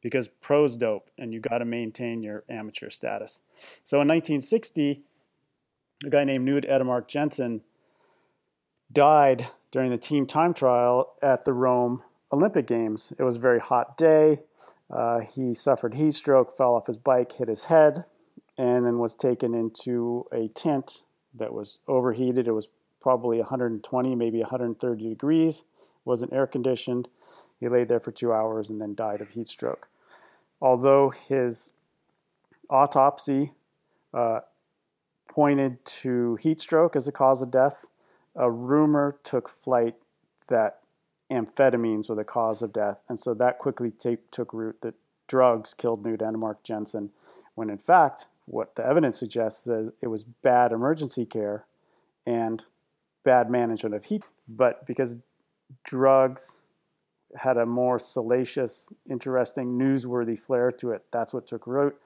because 0.01 0.29
pros 0.29 0.77
dope 0.77 1.11
and 1.19 1.33
you 1.33 1.41
got 1.41 1.59
to 1.59 1.65
maintain 1.65 2.23
your 2.23 2.45
amateur 2.49 2.91
status. 2.91 3.41
So 3.85 4.01
in 4.01 4.09
1960, 4.09 5.03
a 6.05 6.11
guy 6.11 6.25
named 6.25 6.49
Knud 6.49 6.69
Enemark 6.69 7.09
Jensen 7.09 7.63
died 8.93 9.47
during 9.71 9.91
the 9.91 9.99
team 9.99 10.27
time 10.27 10.55
trial 10.55 11.15
at 11.23 11.45
the 11.45 11.53
Rome 11.53 12.03
Olympic 12.33 12.67
Games. 12.67 13.13
It 13.19 13.23
was 13.23 13.37
a 13.37 13.41
very 13.41 13.61
hot 13.61 13.97
day. 13.97 14.41
Uh, 14.91 15.21
he 15.21 15.55
suffered 15.55 15.95
heat 15.95 16.15
stroke, 16.15 16.57
fell 16.57 16.75
off 16.75 16.87
his 16.87 16.97
bike, 16.97 17.33
hit 17.33 17.49
his 17.49 17.65
head, 17.65 18.05
and 18.59 18.85
then 18.85 18.99
was 18.99 19.15
taken 19.15 19.55
into 19.55 20.27
a 20.33 20.49
tent 20.49 21.03
that 21.35 21.53
was 21.53 21.79
overheated. 21.87 22.49
It 22.49 22.53
was 22.53 22.69
probably 23.01 23.39
120, 23.39 24.15
maybe 24.15 24.41
130 24.41 25.09
degrees, 25.09 25.65
wasn't 26.05 26.33
air 26.33 26.47
conditioned. 26.47 27.09
He 27.61 27.69
lay 27.69 27.85
there 27.85 28.01
for 28.01 28.11
two 28.11 28.33
hours 28.33 28.71
and 28.71 28.81
then 28.81 28.95
died 28.95 29.21
of 29.21 29.29
heat 29.31 29.47
stroke. 29.47 29.89
Although 30.61 31.11
his 31.11 31.73
autopsy 32.69 33.53
uh, 34.13 34.41
pointed 35.29 35.85
to 35.85 36.37
heat 36.37 36.59
stroke 36.59 36.97
as 36.97 37.07
a 37.07 37.13
cause 37.13 37.43
of 37.43 37.51
death, 37.51 37.85
a 38.35 38.51
rumor 38.51 39.17
took 39.23 39.49
flight 39.49 39.95
that 40.49 40.81
amphetamines 41.31 42.09
were 42.09 42.15
the 42.15 42.25
cause 42.25 42.63
of 42.63 42.73
death. 42.73 43.01
And 43.09 43.19
so 43.19 43.35
that 43.35 43.59
quickly 43.59 43.91
t- 43.91 44.19
took 44.31 44.53
root 44.53 44.81
that 44.81 44.95
drugs 45.29 45.75
killed 45.75 46.03
Knud 46.03 46.19
Enemark 46.19 46.63
Jensen, 46.65 47.11
when 47.55 47.71
in 47.71 47.79
fact, 47.79 48.27
what 48.47 48.75
the 48.75 48.85
evidence 48.85 49.19
suggests 49.19 49.67
is 49.67 49.93
it 50.01 50.09
was 50.09 50.25
bad 50.25 50.73
emergency 50.73 51.25
care 51.25 51.67
and 52.27 52.65
bad 53.23 53.49
management 53.49 53.95
of 53.95 54.07
heat. 54.07 54.25
But 54.49 54.87
because 54.87 55.19
drugs 55.85 56.60
had 57.37 57.57
a 57.57 57.67
more 57.67 57.99
salacious, 57.99 58.89
interesting, 59.09 59.79
newsworthy 59.79 60.39
flair 60.39 60.73
to 60.73 60.91
it, 60.93 61.05
that's 61.11 61.33
what 61.33 61.47
took 61.47 61.67
root. 61.67 61.97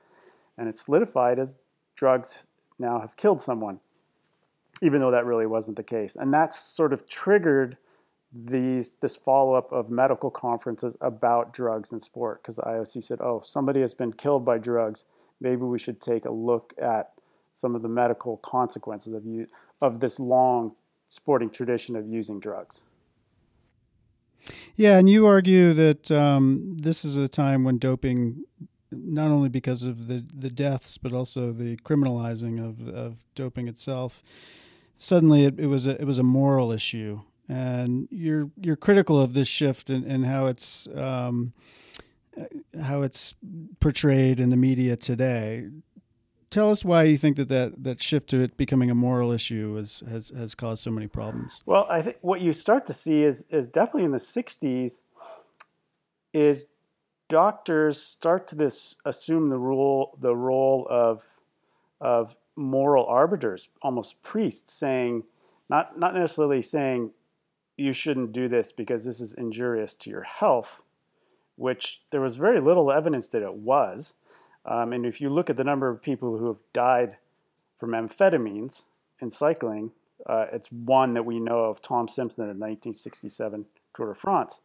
And 0.56 0.68
it 0.68 0.76
solidified 0.76 1.38
as 1.38 1.56
drugs 1.96 2.46
now 2.78 3.00
have 3.00 3.16
killed 3.16 3.40
someone, 3.40 3.80
even 4.82 5.00
though 5.00 5.10
that 5.10 5.24
really 5.24 5.46
wasn't 5.46 5.76
the 5.76 5.82
case. 5.82 6.16
And 6.16 6.32
that's 6.32 6.58
sort 6.58 6.92
of 6.92 7.08
triggered 7.08 7.76
these 8.34 8.96
this 9.00 9.16
follow 9.16 9.54
up 9.54 9.70
of 9.72 9.90
medical 9.90 10.30
conferences 10.30 10.96
about 11.00 11.52
drugs 11.52 11.92
in 11.92 12.00
sport 12.00 12.42
because 12.42 12.56
the 12.56 12.62
IOC 12.62 13.02
said, 13.04 13.20
"Oh, 13.20 13.40
somebody 13.44 13.80
has 13.80 13.94
been 13.94 14.12
killed 14.12 14.44
by 14.44 14.58
drugs. 14.58 15.04
Maybe 15.40 15.62
we 15.62 15.78
should 15.78 16.00
take 16.00 16.24
a 16.24 16.30
look 16.32 16.74
at 16.76 17.12
some 17.52 17.76
of 17.76 17.82
the 17.82 17.88
medical 17.88 18.38
consequences 18.38 19.12
of 19.12 19.24
use, 19.24 19.50
of 19.80 20.00
this 20.00 20.18
long 20.18 20.74
sporting 21.08 21.48
tradition 21.48 21.94
of 21.94 22.08
using 22.08 22.40
drugs." 22.40 22.82
Yeah, 24.76 24.98
and 24.98 25.08
you 25.08 25.26
argue 25.26 25.72
that 25.74 26.10
um, 26.10 26.76
this 26.78 27.04
is 27.04 27.16
a 27.16 27.28
time 27.28 27.64
when 27.64 27.78
doping, 27.78 28.44
not 28.90 29.30
only 29.30 29.48
because 29.48 29.82
of 29.82 30.08
the, 30.08 30.24
the 30.34 30.50
deaths, 30.50 30.98
but 30.98 31.12
also 31.12 31.52
the 31.52 31.76
criminalizing 31.78 32.58
of, 32.64 32.88
of 32.88 33.16
doping 33.34 33.68
itself, 33.68 34.22
suddenly 34.98 35.44
it, 35.44 35.58
it 35.58 35.66
was 35.66 35.86
a 35.86 36.00
it 36.00 36.04
was 36.04 36.18
a 36.18 36.22
moral 36.22 36.72
issue 36.72 37.20
and 37.48 38.08
you're 38.10 38.50
you're 38.60 38.76
critical 38.76 39.20
of 39.20 39.34
this 39.34 39.48
shift 39.48 39.90
and, 39.90 40.04
and 40.04 40.24
how 40.24 40.46
it's 40.46 40.88
um, 40.94 41.52
how 42.82 43.02
it's 43.02 43.34
portrayed 43.80 44.40
in 44.40 44.50
the 44.50 44.56
media 44.56 44.96
today. 44.96 45.68
Tell 46.54 46.70
us 46.70 46.84
why 46.84 47.02
you 47.02 47.16
think 47.16 47.36
that, 47.36 47.48
that 47.48 47.82
that 47.82 48.00
shift 48.00 48.30
to 48.30 48.40
it 48.40 48.56
becoming 48.56 48.88
a 48.88 48.94
moral 48.94 49.32
issue 49.32 49.74
has, 49.74 50.04
has 50.08 50.28
has 50.28 50.54
caused 50.54 50.84
so 50.84 50.90
many 50.92 51.08
problems. 51.08 51.64
Well, 51.66 51.84
I 51.90 52.00
think 52.00 52.18
what 52.20 52.42
you 52.42 52.52
start 52.52 52.86
to 52.86 52.92
see 52.92 53.24
is 53.24 53.44
is 53.50 53.66
definitely 53.66 54.04
in 54.04 54.12
the 54.12 54.18
'60s 54.18 55.00
is 56.32 56.68
doctors 57.28 58.00
start 58.00 58.46
to 58.46 58.54
this 58.54 58.94
assume 59.04 59.48
the 59.48 59.58
role 59.58 60.16
the 60.20 60.36
role 60.36 60.86
of 60.88 61.24
of 62.00 62.36
moral 62.54 63.04
arbiters, 63.06 63.68
almost 63.82 64.22
priests, 64.22 64.72
saying 64.72 65.24
not 65.68 65.98
not 65.98 66.14
necessarily 66.14 66.62
saying 66.62 67.10
you 67.76 67.92
shouldn't 67.92 68.30
do 68.30 68.46
this 68.46 68.70
because 68.70 69.04
this 69.04 69.18
is 69.18 69.34
injurious 69.34 69.96
to 69.96 70.08
your 70.08 70.22
health, 70.22 70.82
which 71.56 72.04
there 72.12 72.20
was 72.20 72.36
very 72.36 72.60
little 72.60 72.92
evidence 72.92 73.26
that 73.30 73.42
it 73.42 73.54
was. 73.54 74.14
Um, 74.66 74.92
and 74.92 75.04
if 75.04 75.20
you 75.20 75.30
look 75.30 75.50
at 75.50 75.56
the 75.56 75.64
number 75.64 75.88
of 75.88 76.02
people 76.02 76.38
who 76.38 76.46
have 76.48 76.60
died 76.72 77.16
from 77.78 77.90
amphetamines 77.90 78.82
in 79.20 79.30
cycling, 79.30 79.90
uh, 80.26 80.46
it's 80.52 80.70
one 80.72 81.14
that 81.14 81.24
we 81.24 81.38
know 81.38 81.64
of 81.64 81.82
Tom 81.82 82.08
Simpson 82.08 82.44
in 82.44 82.58
1967 82.58 83.66
Tour 83.94 84.08
de 84.08 84.14
France. 84.14 84.60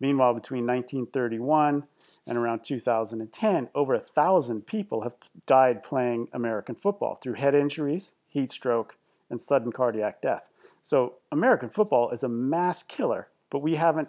Meanwhile, 0.00 0.34
between 0.34 0.66
1931 0.66 1.84
and 2.26 2.38
around 2.38 2.64
2010, 2.64 3.68
over 3.74 3.94
a 3.94 4.00
thousand 4.00 4.66
people 4.66 5.00
have 5.02 5.14
died 5.46 5.82
playing 5.82 6.28
American 6.32 6.74
football 6.74 7.16
through 7.16 7.34
head 7.34 7.54
injuries, 7.54 8.10
heat 8.28 8.50
stroke, 8.50 8.96
and 9.30 9.40
sudden 9.40 9.72
cardiac 9.72 10.20
death. 10.20 10.44
So 10.82 11.14
American 11.32 11.70
football 11.70 12.10
is 12.10 12.22
a 12.22 12.28
mass 12.28 12.82
killer, 12.82 13.28
but 13.50 13.62
we 13.62 13.74
haven't 13.74 14.08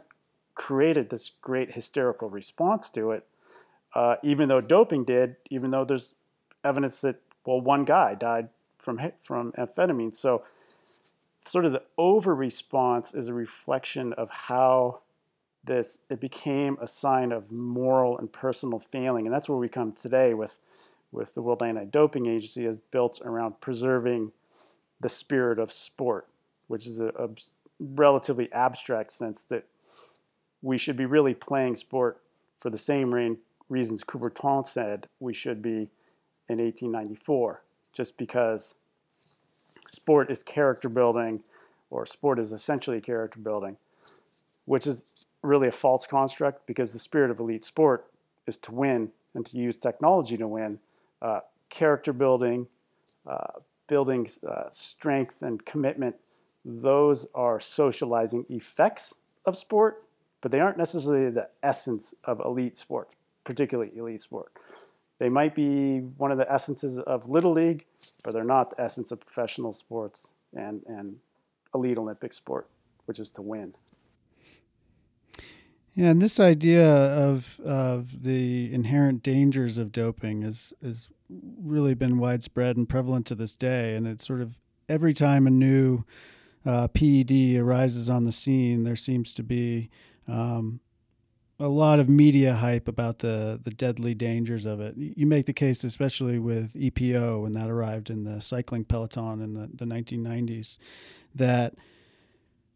created 0.56 1.10
this 1.10 1.32
great 1.42 1.72
hysterical 1.72 2.30
response 2.30 2.90
to 2.92 3.12
it. 3.12 3.26
Uh, 3.98 4.16
even 4.22 4.48
though 4.48 4.62
doping 4.62 5.04
did, 5.04 5.36
even 5.50 5.72
though 5.72 5.84
there's 5.84 6.14
evidence 6.64 7.02
that 7.02 7.16
well, 7.46 7.60
one 7.60 7.84
guy 7.84 8.14
died 8.14 8.50
from 8.78 9.00
from 9.24 9.52
amphetamine. 9.54 10.16
So 10.16 10.44
sort 11.46 11.66
of 11.66 11.72
the 11.72 11.82
over 11.98 12.36
response 12.36 13.16
is 13.16 13.28
a 13.28 13.34
reflection 13.34 14.14
of 14.14 14.30
how 14.30 15.00
this 15.64 16.00
it 16.10 16.22
became 16.22 16.78
a 16.80 16.88
sign 16.88 17.32
of 17.32 17.52
moral 17.52 18.20
and 18.20 18.32
personal 18.32 18.80
failing, 18.80 19.26
and 19.26 19.34
that's 19.34 19.50
where 19.50 19.58
we 19.58 19.68
come 19.68 19.94
today 19.94 20.36
with 20.36 20.60
with 21.12 21.34
the 21.34 21.42
World 21.42 21.64
Anti-Doping 21.64 22.28
Agency 22.28 22.66
is 22.66 22.78
built 22.92 23.20
around 23.26 23.60
preserving 23.62 24.32
the 25.00 25.10
spirit 25.10 25.58
of 25.58 25.72
sport 25.72 26.28
which 26.68 26.86
is 26.86 27.00
a, 27.00 27.08
a 27.08 27.30
relatively 27.80 28.52
abstract 28.54 29.12
sense 29.12 29.44
that 29.44 29.66
we 30.62 30.78
should 30.78 30.98
be 30.98 31.06
really 31.06 31.34
playing 31.34 31.76
sport 31.76 32.22
for 32.60 32.70
the 32.70 32.78
same 32.78 33.14
re- 33.14 33.38
reasons 33.70 34.04
Coubertin 34.04 34.66
said 34.66 35.08
we 35.20 35.34
should 35.34 35.62
be 35.62 35.90
in 36.50 36.60
1894, 36.60 37.62
just 37.94 38.18
because 38.18 38.76
sport 39.88 40.32
is 40.32 40.44
character 40.44 40.90
building, 40.90 41.42
or 41.90 42.06
sport 42.06 42.40
is 42.40 42.54
essentially 42.54 43.02
character 43.02 43.40
building, 43.40 43.78
which 44.66 44.88
is 44.88 45.06
really 45.42 45.68
a 45.68 45.72
false 45.72 46.08
construct 46.08 46.66
because 46.68 46.94
the 46.94 47.00
spirit 47.00 47.32
of 47.32 47.40
elite 47.40 47.64
sport 47.64 48.08
is 48.48 48.58
to 48.58 48.72
win 48.72 49.10
and 49.34 49.46
to 49.46 49.58
use 49.58 49.78
technology 49.78 50.38
to 50.38 50.48
win. 50.48 50.80
Uh, 51.22 51.40
character 51.70 52.14
building, 52.14 52.68
uh, 53.26 53.60
building 53.88 54.28
uh, 54.48 54.64
strength 54.72 55.42
and 55.42 55.66
commitment 55.66 56.16
those 56.68 57.26
are 57.34 57.62
socializing 57.62 58.46
effects 58.50 59.16
of 59.46 59.56
sport, 59.56 60.04
but 60.42 60.52
they 60.52 60.60
aren't 60.60 60.78
necessarily 60.78 61.32
the 61.32 61.48
essence 61.64 62.14
of 62.26 62.42
elite 62.42 62.76
sport, 62.76 63.10
particularly 63.48 63.92
elite 63.98 64.22
sport. 64.22 64.52
They 65.20 65.30
might 65.30 65.56
be 65.56 66.00
one 66.00 66.32
of 66.32 66.38
the 66.38 66.52
essences 66.52 67.00
of 67.00 67.28
Little 67.28 67.54
League, 67.54 67.86
but 68.24 68.34
they're 68.34 68.44
not 68.44 68.76
the 68.76 68.82
essence 68.84 69.12
of 69.12 69.20
professional 69.22 69.74
sports 69.74 70.28
and, 70.54 70.84
and 70.86 71.16
elite 71.74 71.98
Olympic 71.98 72.34
sport, 72.34 72.68
which 73.06 73.18
is 73.18 73.32
to 73.32 73.42
win. 73.42 73.74
Yeah, 75.96 76.10
and 76.10 76.22
this 76.22 76.40
idea 76.40 76.88
of 76.88 77.60
of 77.62 78.22
the 78.22 78.72
inherent 78.72 79.24
dangers 79.24 79.80
of 79.80 79.92
doping 79.92 80.44
has 80.44 80.72
has 80.84 81.10
really 81.28 81.96
been 81.96 82.20
widespread 82.20 82.78
and 82.78 82.88
prevalent 82.88 83.26
to 83.28 83.36
this 83.36 83.56
day, 83.56 83.96
and 83.96 84.06
it's 84.06 84.28
sort 84.28 84.42
of 84.42 84.60
every 84.88 85.14
time 85.14 85.48
a 85.48 85.50
new 85.50 86.04
uh, 86.68 86.88
PED 86.90 87.56
arises 87.58 88.12
on 88.12 88.26
the 88.26 88.32
scene, 88.32 88.84
there 88.84 88.96
seems 88.96 89.34
to 89.34 89.42
be 89.42 89.90
um, 90.28 90.82
a 91.60 91.68
lot 91.68 92.00
of 92.00 92.08
media 92.08 92.54
hype 92.54 92.88
about 92.88 93.20
the 93.20 93.60
the 93.64 93.72
deadly 93.72 94.14
dangers 94.14 94.66
of 94.66 94.80
it. 94.80 94.96
You 94.98 95.26
make 95.26 95.46
the 95.46 95.54
case, 95.54 95.84
especially 95.84 96.40
with 96.40 96.74
EPO 96.74 97.42
when 97.42 97.54
that 97.54 97.70
arrived 97.70 98.10
in 98.10 98.24
the 98.24 98.42
cycling 98.42 98.84
peloton 98.84 99.42
in 99.42 99.54
the, 99.54 99.70
the 99.74 99.86
1990s, 99.86 100.78
that 101.34 101.76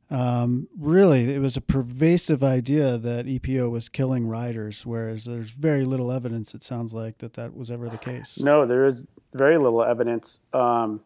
um, 0.10 0.68
really, 0.78 1.34
it 1.34 1.40
was 1.40 1.56
a 1.56 1.62
pervasive 1.62 2.44
idea 2.44 2.98
that 2.98 3.26
EPO 3.26 3.72
was 3.72 3.88
killing 3.88 4.28
riders, 4.28 4.86
whereas 4.86 5.24
there's 5.24 5.52
very 5.52 5.86
little 5.86 6.12
evidence. 6.12 6.54
It 6.54 6.64
sounds 6.64 6.94
like 6.94 7.20
that 7.20 7.36
that 7.36 7.56
was 7.56 7.72
ever 7.72 7.88
the 7.88 7.98
case. 7.98 8.40
No, 8.44 8.66
there 8.66 8.86
is 8.86 9.06
very 9.34 9.58
little 9.58 9.84
evidence, 9.84 10.40
um, 10.52 11.02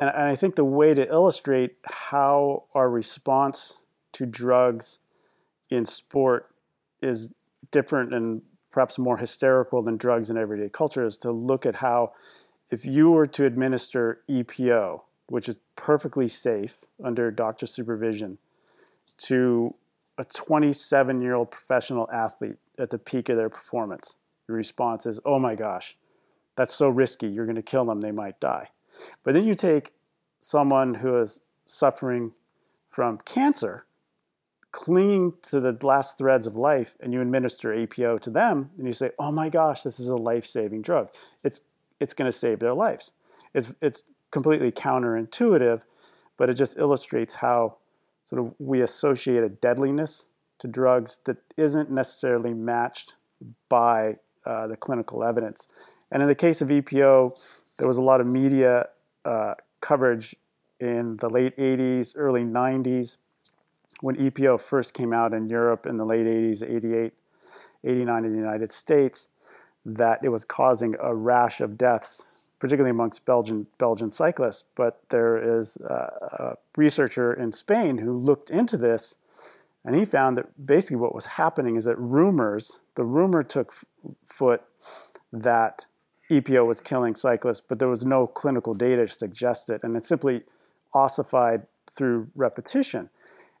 and, 0.00 0.10
and 0.10 0.24
I 0.24 0.34
think 0.34 0.56
the 0.56 0.64
way 0.64 0.94
to 0.94 1.06
illustrate 1.08 1.76
how 1.84 2.64
our 2.74 2.90
response 2.90 3.74
to 4.14 4.26
drugs 4.26 4.98
in 5.70 5.86
sport 5.86 6.48
is 7.06 7.30
different 7.70 8.14
and 8.14 8.42
perhaps 8.70 8.98
more 8.98 9.16
hysterical 9.16 9.82
than 9.82 9.96
drugs 9.96 10.28
in 10.30 10.36
everyday 10.36 10.68
culture 10.68 11.06
is 11.06 11.16
to 11.16 11.32
look 11.32 11.64
at 11.64 11.76
how, 11.76 12.12
if 12.70 12.84
you 12.84 13.10
were 13.10 13.26
to 13.26 13.46
administer 13.46 14.20
EPO, 14.28 15.00
which 15.28 15.48
is 15.48 15.56
perfectly 15.76 16.28
safe 16.28 16.76
under 17.02 17.30
doctor 17.30 17.66
supervision, 17.66 18.38
to 19.18 19.74
a 20.18 20.24
27 20.24 21.22
year 21.22 21.34
old 21.34 21.50
professional 21.50 22.08
athlete 22.12 22.56
at 22.78 22.90
the 22.90 22.98
peak 22.98 23.28
of 23.28 23.36
their 23.36 23.48
performance. 23.48 24.16
The 24.46 24.52
response 24.52 25.06
is, 25.06 25.18
oh 25.24 25.38
my 25.38 25.54
gosh, 25.54 25.96
that's 26.56 26.74
so 26.74 26.88
risky. 26.88 27.28
You're 27.28 27.46
going 27.46 27.56
to 27.56 27.62
kill 27.62 27.84
them. 27.84 28.00
They 28.00 28.12
might 28.12 28.38
die. 28.40 28.70
But 29.24 29.34
then 29.34 29.44
you 29.44 29.54
take 29.54 29.92
someone 30.40 30.94
who 30.94 31.20
is 31.20 31.40
suffering 31.66 32.32
from 32.88 33.18
cancer, 33.24 33.84
clinging 34.76 35.32
to 35.40 35.58
the 35.58 35.74
last 35.80 36.18
threads 36.18 36.46
of 36.46 36.54
life, 36.54 36.96
and 37.00 37.10
you 37.10 37.22
administer 37.22 37.70
EPO 37.70 38.20
to 38.20 38.28
them, 38.28 38.70
and 38.76 38.86
you 38.86 38.92
say, 38.92 39.10
oh 39.18 39.32
my 39.32 39.48
gosh, 39.48 39.80
this 39.80 39.98
is 39.98 40.08
a 40.08 40.16
life 40.16 40.44
saving 40.44 40.82
drug. 40.82 41.08
It's, 41.42 41.62
it's 41.98 42.12
going 42.12 42.30
to 42.30 42.38
save 42.38 42.58
their 42.58 42.74
lives. 42.74 43.10
It's, 43.54 43.68
it's 43.80 44.02
completely 44.30 44.70
counterintuitive, 44.70 45.80
but 46.36 46.50
it 46.50 46.54
just 46.54 46.76
illustrates 46.76 47.32
how 47.32 47.78
sort 48.22 48.42
of 48.42 48.52
we 48.58 48.82
associate 48.82 49.42
a 49.42 49.48
deadliness 49.48 50.26
to 50.58 50.68
drugs 50.68 51.20
that 51.24 51.38
isn't 51.56 51.90
necessarily 51.90 52.52
matched 52.52 53.14
by 53.70 54.16
uh, 54.44 54.66
the 54.66 54.76
clinical 54.76 55.24
evidence. 55.24 55.68
And 56.12 56.20
in 56.20 56.28
the 56.28 56.34
case 56.34 56.60
of 56.60 56.68
EPO, 56.68 57.40
there 57.78 57.88
was 57.88 57.96
a 57.96 58.02
lot 58.02 58.20
of 58.20 58.26
media 58.26 58.88
uh, 59.24 59.54
coverage 59.80 60.36
in 60.80 61.16
the 61.16 61.30
late 61.30 61.56
80s, 61.56 62.12
early 62.14 62.42
90s, 62.42 63.16
when 64.00 64.16
EPO 64.16 64.60
first 64.60 64.92
came 64.94 65.12
out 65.12 65.32
in 65.32 65.48
Europe 65.48 65.86
in 65.86 65.96
the 65.96 66.04
late 66.04 66.26
80s, 66.26 66.62
88, 66.62 67.12
89 67.84 68.24
in 68.24 68.32
the 68.32 68.38
United 68.38 68.72
States, 68.72 69.28
that 69.84 70.20
it 70.22 70.28
was 70.28 70.44
causing 70.44 70.94
a 71.00 71.14
rash 71.14 71.60
of 71.60 71.78
deaths 71.78 72.26
particularly 72.58 72.90
amongst 72.90 73.24
Belgian 73.24 73.66
Belgian 73.78 74.10
cyclists. 74.10 74.64
But 74.74 75.00
there 75.10 75.58
is 75.58 75.76
a 75.76 76.56
researcher 76.76 77.32
in 77.32 77.52
Spain 77.52 77.98
who 77.98 78.16
looked 78.16 78.50
into 78.50 78.76
this, 78.76 79.14
and 79.84 79.94
he 79.94 80.04
found 80.04 80.36
that 80.38 80.66
basically 80.66 80.96
what 80.96 81.14
was 81.14 81.26
happening 81.26 81.76
is 81.76 81.84
that 81.84 81.98
rumors, 81.98 82.76
the 82.94 83.04
rumor 83.04 83.42
took 83.42 83.72
foot 84.26 84.62
that 85.32 85.86
EPO 86.30 86.66
was 86.66 86.80
killing 86.80 87.14
cyclists, 87.14 87.62
but 87.66 87.78
there 87.78 87.88
was 87.88 88.04
no 88.04 88.26
clinical 88.26 88.74
data 88.74 89.06
to 89.06 89.12
suggest 89.12 89.70
it, 89.70 89.82
and 89.84 89.96
it 89.96 90.04
simply 90.04 90.42
ossified 90.92 91.66
through 91.94 92.26
repetition. 92.34 93.08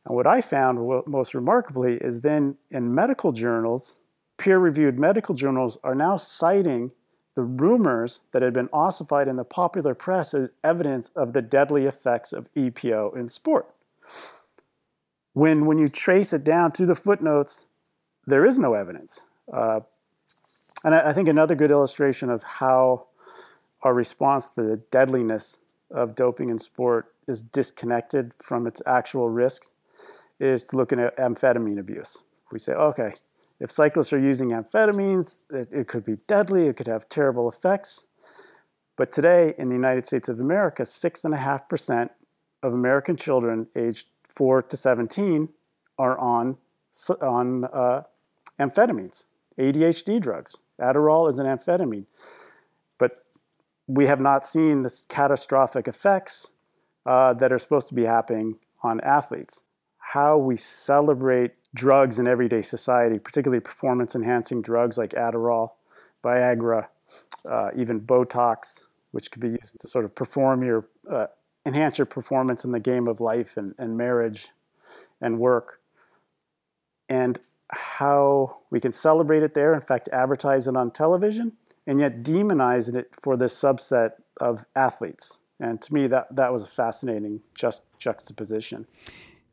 And 0.06 0.14
what 0.14 0.26
I 0.26 0.40
found 0.40 0.78
most 1.06 1.34
remarkably 1.34 1.96
is 1.96 2.20
then 2.20 2.56
in 2.70 2.94
medical 2.94 3.32
journals, 3.32 3.96
peer 4.38 4.58
reviewed 4.58 5.00
medical 5.00 5.34
journals 5.34 5.78
are 5.82 5.96
now 5.96 6.16
citing 6.16 6.92
the 7.34 7.42
rumors 7.42 8.20
that 8.32 8.40
had 8.40 8.54
been 8.54 8.68
ossified 8.72 9.26
in 9.26 9.36
the 9.36 9.44
popular 9.44 9.94
press 9.94 10.32
as 10.32 10.52
evidence 10.62 11.10
of 11.16 11.32
the 11.32 11.42
deadly 11.42 11.86
effects 11.86 12.32
of 12.32 12.48
EPO 12.54 13.16
in 13.16 13.28
sport. 13.28 13.66
When, 15.32 15.66
when 15.66 15.76
you 15.76 15.88
trace 15.88 16.32
it 16.32 16.44
down 16.44 16.72
through 16.72 16.86
the 16.86 16.94
footnotes, 16.94 17.66
there 18.26 18.46
is 18.46 18.58
no 18.58 18.74
evidence. 18.74 19.20
Uh, 19.52 19.80
and 20.84 20.94
I, 20.94 21.10
I 21.10 21.12
think 21.12 21.28
another 21.28 21.56
good 21.56 21.72
illustration 21.72 22.30
of 22.30 22.42
how 22.44 23.08
our 23.82 23.92
response 23.92 24.50
to 24.50 24.62
the 24.62 24.76
deadliness 24.90 25.58
of 25.90 26.14
doping 26.14 26.48
in 26.48 26.58
sport 26.58 27.12
is 27.26 27.42
disconnected 27.42 28.32
from 28.40 28.66
its 28.66 28.80
actual 28.86 29.28
risks 29.28 29.70
is 30.38 30.64
to 30.64 30.76
look 30.76 30.92
at 30.92 30.98
amphetamine 31.16 31.78
abuse. 31.78 32.18
We 32.52 32.58
say, 32.58 32.72
okay, 32.72 33.12
if 33.60 33.70
cyclists 33.70 34.12
are 34.12 34.18
using 34.18 34.50
amphetamines, 34.50 35.38
it, 35.50 35.68
it 35.72 35.88
could 35.88 36.04
be 36.04 36.16
deadly, 36.28 36.66
it 36.66 36.76
could 36.76 36.86
have 36.86 37.08
terrible 37.08 37.50
effects. 37.50 38.04
But 38.96 39.12
today 39.12 39.54
in 39.58 39.68
the 39.68 39.74
United 39.74 40.06
States 40.06 40.28
of 40.28 40.40
America, 40.40 40.82
6.5% 40.82 42.10
of 42.62 42.72
American 42.72 43.16
children 43.16 43.66
aged 43.76 44.06
4 44.34 44.62
to 44.62 44.76
17 44.76 45.48
are 45.98 46.18
on, 46.18 46.56
on 47.22 47.64
uh, 47.64 48.02
amphetamines, 48.60 49.24
ADHD 49.58 50.20
drugs. 50.20 50.56
Adderall 50.80 51.28
is 51.30 51.38
an 51.38 51.46
amphetamine. 51.46 52.04
But 52.98 53.24
we 53.86 54.06
have 54.06 54.20
not 54.20 54.46
seen 54.46 54.82
the 54.82 55.02
catastrophic 55.08 55.88
effects 55.88 56.48
uh, 57.06 57.32
that 57.34 57.52
are 57.52 57.58
supposed 57.58 57.88
to 57.88 57.94
be 57.94 58.04
happening 58.04 58.56
on 58.82 59.00
athletes. 59.00 59.62
How 60.12 60.38
we 60.38 60.56
celebrate 60.56 61.54
drugs 61.74 62.20
in 62.20 62.28
everyday 62.28 62.62
society, 62.62 63.18
particularly 63.18 63.58
performance 63.58 64.14
enhancing 64.14 64.62
drugs 64.62 64.96
like 64.96 65.10
Adderall, 65.10 65.70
Viagra, 66.22 66.86
uh, 67.44 67.70
even 67.76 68.00
Botox, 68.00 68.84
which 69.10 69.32
could 69.32 69.42
be 69.42 69.48
used 69.48 69.80
to 69.80 69.88
sort 69.88 70.04
of 70.04 70.14
perform 70.14 70.62
your, 70.62 70.86
uh, 71.10 71.26
enhance 71.66 71.98
your 71.98 72.06
performance 72.06 72.64
in 72.64 72.70
the 72.70 72.78
game 72.78 73.08
of 73.08 73.20
life 73.20 73.56
and, 73.56 73.74
and 73.78 73.96
marriage 73.96 74.50
and 75.20 75.40
work. 75.40 75.80
And 77.08 77.40
how 77.70 78.58
we 78.70 78.78
can 78.78 78.92
celebrate 78.92 79.42
it 79.42 79.54
there, 79.54 79.74
in 79.74 79.80
fact, 79.80 80.08
advertise 80.12 80.68
it 80.68 80.76
on 80.76 80.92
television, 80.92 81.50
and 81.88 81.98
yet 81.98 82.22
demonize 82.22 82.94
it 82.94 83.10
for 83.20 83.36
this 83.36 83.60
subset 83.60 84.12
of 84.40 84.64
athletes. 84.76 85.32
And 85.58 85.82
to 85.82 85.92
me, 85.92 86.06
that, 86.06 86.28
that 86.36 86.52
was 86.52 86.62
a 86.62 86.66
fascinating 86.66 87.40
just 87.56 87.82
juxtaposition. 87.98 88.86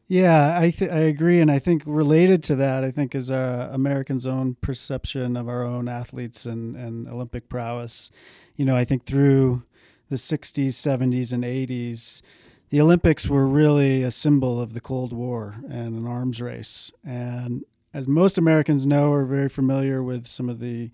Yeah, 0.08 0.60
I 0.60 0.70
th- 0.70 0.92
I 0.92 1.00
agree, 1.00 1.40
and 1.40 1.50
I 1.50 1.60
think 1.60 1.84
related 1.86 2.44
to 2.44 2.56
that, 2.58 2.84
I 2.84 2.92
think 2.92 3.16
is 3.16 3.32
uh, 3.32 3.70
Americans' 3.72 4.28
own 4.28 4.56
perception 4.62 5.38
of 5.38 5.48
our 5.48 5.64
own 5.64 5.88
athletes 5.88 6.46
and 6.46 6.76
and 6.76 7.08
Olympic 7.08 7.50
prowess. 7.50 8.12
You 8.56 8.66
know, 8.66 8.76
I 8.76 8.84
think 8.86 9.06
through 9.06 9.64
the 10.10 10.18
'60s, 10.18 10.76
'70s, 10.76 11.32
and 11.32 11.44
'80s, 11.46 12.22
the 12.70 12.82
Olympics 12.82 13.28
were 13.30 13.48
really 13.48 14.04
a 14.04 14.12
symbol 14.12 14.60
of 14.62 14.74
the 14.74 14.82
Cold 14.82 15.14
War 15.14 15.56
and 15.70 15.96
an 15.96 16.06
arms 16.06 16.42
race. 16.42 16.92
And 17.06 17.64
as 17.94 18.08
most 18.08 18.38
Americans 18.38 18.86
know, 18.86 19.12
are 19.14 19.26
very 19.26 19.50
familiar 19.50 20.04
with 20.04 20.28
some 20.28 20.50
of 20.50 20.60
the 20.60 20.92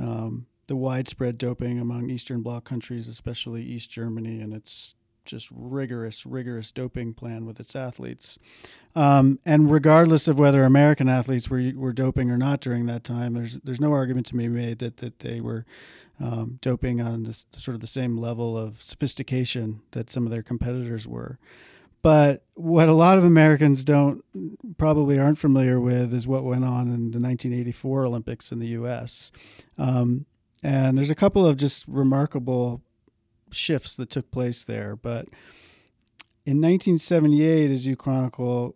um, 0.00 0.46
the 0.66 0.76
widespread 0.76 1.38
doping 1.38 1.78
among 1.78 2.10
Eastern 2.10 2.42
Bloc 2.42 2.64
countries, 2.64 3.06
especially 3.08 3.62
East 3.62 3.90
Germany, 3.90 4.40
and 4.40 4.52
its 4.52 4.94
just 5.28 5.48
rigorous, 5.54 6.26
rigorous 6.26 6.72
doping 6.72 7.14
plan 7.14 7.46
with 7.46 7.60
its 7.60 7.76
athletes. 7.76 8.38
Um, 8.96 9.38
and 9.46 9.70
regardless 9.70 10.26
of 10.26 10.38
whether 10.38 10.64
American 10.64 11.08
athletes 11.08 11.48
were 11.48 11.72
were 11.76 11.92
doping 11.92 12.30
or 12.30 12.36
not 12.36 12.60
during 12.60 12.86
that 12.86 13.04
time, 13.04 13.34
there's 13.34 13.54
there's 13.58 13.80
no 13.80 13.92
argument 13.92 14.26
to 14.26 14.34
be 14.34 14.48
made 14.48 14.80
that 14.80 14.96
that 14.96 15.20
they 15.20 15.40
were 15.40 15.64
um, 16.18 16.58
doping 16.60 17.00
on 17.00 17.22
this 17.22 17.46
sort 17.52 17.74
of 17.76 17.80
the 17.80 17.86
same 17.86 18.16
level 18.16 18.58
of 18.58 18.82
sophistication 18.82 19.82
that 19.92 20.10
some 20.10 20.24
of 20.24 20.32
their 20.32 20.42
competitors 20.42 21.06
were. 21.06 21.38
But 22.00 22.44
what 22.54 22.88
a 22.88 22.94
lot 22.94 23.18
of 23.18 23.24
Americans 23.24 23.84
don't 23.84 24.24
probably 24.78 25.18
aren't 25.18 25.38
familiar 25.38 25.80
with 25.80 26.14
is 26.14 26.26
what 26.26 26.44
went 26.44 26.64
on 26.64 26.82
in 26.82 27.10
the 27.10 27.20
1984 27.20 28.04
Olympics 28.04 28.52
in 28.52 28.60
the 28.60 28.68
U.S. 28.68 29.32
Um, 29.76 30.26
and 30.62 30.96
there's 30.96 31.10
a 31.10 31.16
couple 31.16 31.46
of 31.46 31.56
just 31.56 31.86
remarkable 31.86 32.82
shifts 33.54 33.96
that 33.96 34.10
took 34.10 34.30
place 34.30 34.64
there. 34.64 34.96
But 34.96 35.26
in 36.46 36.60
1978, 36.60 37.70
as 37.70 37.86
you 37.86 37.96
chronicle, 37.96 38.74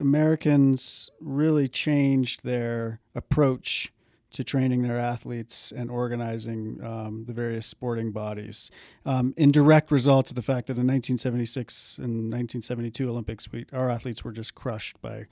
Americans 0.00 1.10
really 1.20 1.68
changed 1.68 2.44
their 2.44 3.00
approach 3.14 3.92
to 4.32 4.42
training 4.42 4.82
their 4.82 4.98
athletes 4.98 5.72
and 5.74 5.90
organizing 5.90 6.80
um, 6.82 7.24
the 7.26 7.32
various 7.32 7.66
sporting 7.66 8.12
bodies. 8.12 8.70
Um, 9.04 9.34
in 9.36 9.52
direct 9.52 9.90
result 9.90 10.26
to 10.26 10.34
the 10.34 10.42
fact 10.42 10.66
that 10.66 10.72
in 10.72 10.86
1976 10.86 11.98
and 11.98 12.32
1972 12.32 13.08
Olympics, 13.08 13.50
we, 13.52 13.66
our 13.72 13.90
athletes 13.90 14.24
were 14.24 14.32
just 14.32 14.54
crushed 14.54 15.00
by 15.00 15.26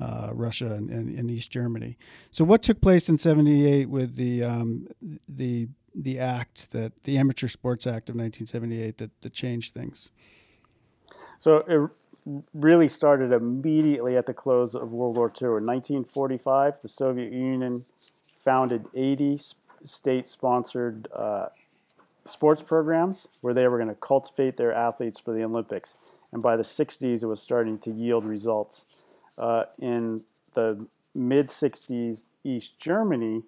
uh, 0.00 0.30
Russia 0.32 0.72
and, 0.72 0.90
and, 0.90 1.18
and, 1.18 1.30
East 1.30 1.50
Germany. 1.50 1.98
So, 2.30 2.44
what 2.44 2.62
took 2.62 2.80
place 2.80 3.08
in 3.08 3.18
'78 3.18 3.88
with 3.88 4.16
the 4.16 4.42
um, 4.42 4.88
the 5.28 5.68
the 5.96 6.18
act 6.18 6.70
that 6.72 6.92
the 7.04 7.16
Amateur 7.16 7.48
Sports 7.48 7.86
Act 7.86 8.08
of 8.10 8.14
1978 8.14 8.98
that, 8.98 9.10
that 9.22 9.32
changed 9.32 9.74
things? 9.74 10.10
So 11.38 11.58
it 11.68 11.90
really 12.54 12.88
started 12.88 13.32
immediately 13.32 14.16
at 14.16 14.26
the 14.26 14.34
close 14.34 14.74
of 14.74 14.92
World 14.92 15.16
War 15.16 15.28
II. 15.28 15.58
In 15.58 15.66
1945, 15.66 16.80
the 16.80 16.88
Soviet 16.88 17.32
Union 17.32 17.84
founded 18.34 18.84
80 18.94 19.38
state 19.84 20.26
sponsored 20.26 21.08
uh, 21.14 21.46
sports 22.24 22.62
programs 22.62 23.28
where 23.40 23.54
they 23.54 23.68
were 23.68 23.78
going 23.78 23.88
to 23.88 23.94
cultivate 23.94 24.56
their 24.56 24.72
athletes 24.72 25.18
for 25.18 25.32
the 25.32 25.44
Olympics. 25.44 25.98
And 26.32 26.42
by 26.42 26.56
the 26.56 26.62
60s, 26.62 27.22
it 27.22 27.26
was 27.26 27.40
starting 27.40 27.78
to 27.78 27.90
yield 27.90 28.24
results. 28.24 28.86
Uh, 29.38 29.64
in 29.78 30.24
the 30.54 30.86
mid 31.14 31.48
60s, 31.48 32.28
East 32.44 32.78
Germany 32.78 33.42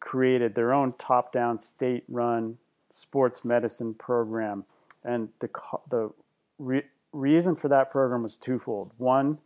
created 0.00 0.54
their 0.54 0.72
own 0.72 0.92
top 0.98 1.32
down 1.32 1.58
state 1.58 2.04
run 2.08 2.58
sports 2.88 3.44
medicine 3.44 3.94
program. 3.94 4.64
And 5.04 5.28
the, 5.40 5.48
the 5.88 6.10
re- 6.58 6.84
reason 7.12 7.56
for 7.56 7.68
that 7.68 7.90
program 7.90 8.22
was 8.22 8.36
twofold. 8.36 8.92
One, 8.98 9.38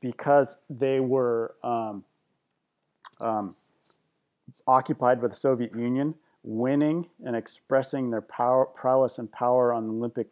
because 0.00 0.56
they 0.68 1.00
were 1.00 1.54
um, 1.62 2.04
um, 3.20 3.56
occupied 4.66 5.20
by 5.20 5.28
the 5.28 5.34
Soviet 5.34 5.74
Union, 5.74 6.14
winning 6.42 7.08
and 7.24 7.36
expressing 7.36 8.10
their 8.10 8.22
power, 8.22 8.64
prowess 8.66 9.18
and 9.18 9.30
power 9.30 9.72
on 9.72 9.86
the 9.86 9.92
Olympic 9.92 10.28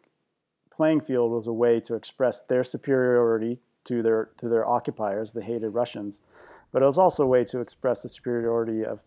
playing 0.71 1.01
field 1.01 1.31
was 1.31 1.45
a 1.45 1.53
way 1.53 1.79
to 1.79 1.93
express 1.93 2.39
their 2.39 2.63
superiority 2.63 3.59
to 3.83 4.01
their 4.01 4.29
to 4.37 4.47
their 4.47 4.65
occupiers, 4.65 5.33
the 5.33 5.41
hated 5.41 5.69
Russians, 5.69 6.21
but 6.71 6.81
it 6.81 6.85
was 6.85 6.97
also 6.97 7.23
a 7.23 7.27
way 7.27 7.43
to 7.43 7.59
express 7.59 8.01
the 8.01 8.09
superiority 8.09 8.85
of 8.85 9.01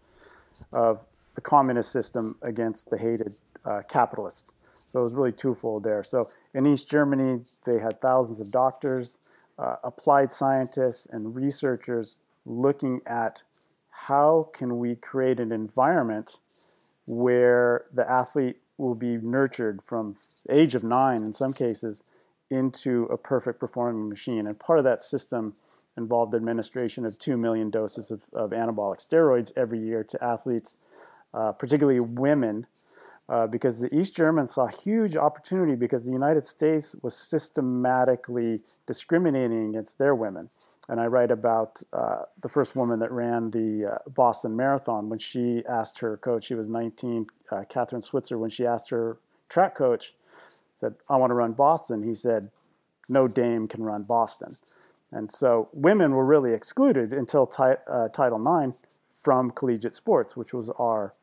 of 0.72 1.06
the 1.34 1.40
communist 1.40 1.92
system 1.92 2.36
against 2.42 2.90
the 2.90 2.98
hated 2.98 3.34
uh, 3.64 3.82
capitalists. 3.88 4.52
So 4.86 5.00
it 5.00 5.02
was 5.02 5.14
really 5.14 5.32
twofold 5.32 5.84
there. 5.84 6.02
So 6.02 6.28
in 6.54 6.66
East 6.66 6.90
Germany, 6.90 7.44
they 7.64 7.78
had 7.78 8.00
thousands 8.00 8.40
of 8.40 8.50
doctors, 8.50 9.18
uh, 9.58 9.76
applied 9.82 10.32
scientists, 10.32 11.06
and 11.06 11.34
researchers 11.34 12.16
looking 12.44 13.00
at 13.06 13.42
how 13.90 14.50
can 14.52 14.78
we 14.78 14.96
create 14.96 15.38
an 15.40 15.52
environment 15.52 16.38
where 17.06 17.84
the 17.92 18.08
athlete 18.10 18.56
will 18.76 18.94
be 18.94 19.16
nurtured 19.16 19.82
from 19.82 20.16
the 20.46 20.54
age 20.54 20.74
of 20.74 20.82
nine 20.82 21.22
in 21.22 21.32
some 21.32 21.52
cases 21.52 22.02
into 22.50 23.04
a 23.04 23.16
perfect 23.16 23.58
performing 23.60 24.08
machine. 24.08 24.46
And 24.46 24.58
part 24.58 24.78
of 24.78 24.84
that 24.84 25.02
system 25.02 25.54
involved 25.96 26.34
administration 26.34 27.04
of 27.04 27.18
2 27.18 27.36
million 27.36 27.70
doses 27.70 28.10
of, 28.10 28.22
of 28.32 28.50
anabolic 28.50 28.98
steroids 28.98 29.52
every 29.56 29.78
year 29.78 30.02
to 30.04 30.22
athletes, 30.24 30.76
uh, 31.34 31.52
particularly 31.52 32.00
women 32.00 32.66
uh, 33.28 33.46
because 33.46 33.78
the 33.78 33.94
East 33.94 34.16
Germans 34.16 34.54
saw 34.54 34.66
huge 34.66 35.16
opportunity 35.16 35.74
because 35.74 36.04
the 36.04 36.12
United 36.12 36.44
States 36.44 36.94
was 37.02 37.16
systematically 37.16 38.60
discriminating 38.86 39.68
against 39.70 39.98
their 39.98 40.14
women. 40.14 40.50
And 40.88 41.00
I 41.00 41.06
write 41.06 41.30
about 41.30 41.80
uh, 41.92 42.22
the 42.40 42.48
first 42.48 42.74
woman 42.74 42.98
that 42.98 43.12
ran 43.12 43.50
the 43.50 43.92
uh, 43.94 44.10
Boston 44.10 44.56
Marathon 44.56 45.08
when 45.08 45.20
she 45.20 45.62
asked 45.68 46.00
her 46.00 46.16
coach, 46.16 46.44
she 46.44 46.54
was 46.54 46.68
19, 46.68 47.26
uh, 47.50 47.64
Kathrine 47.70 48.02
Switzer, 48.02 48.36
when 48.36 48.50
she 48.50 48.66
asked 48.66 48.90
her 48.90 49.18
track 49.48 49.76
coach, 49.76 50.14
said, 50.74 50.94
I 51.08 51.16
want 51.16 51.30
to 51.30 51.34
run 51.34 51.52
Boston. 51.52 52.02
He 52.02 52.14
said, 52.14 52.50
No 53.08 53.28
dame 53.28 53.68
can 53.68 53.82
run 53.84 54.02
Boston. 54.02 54.56
And 55.12 55.30
so 55.30 55.68
women 55.72 56.12
were 56.12 56.24
really 56.24 56.54
excluded 56.54 57.12
until 57.12 57.46
ti- 57.46 57.80
uh, 57.86 58.08
Title 58.08 58.40
IX 58.40 58.76
from 59.14 59.50
collegiate 59.50 59.94
sports, 59.94 60.36
which 60.36 60.52
was 60.52 60.70
our 60.70 61.14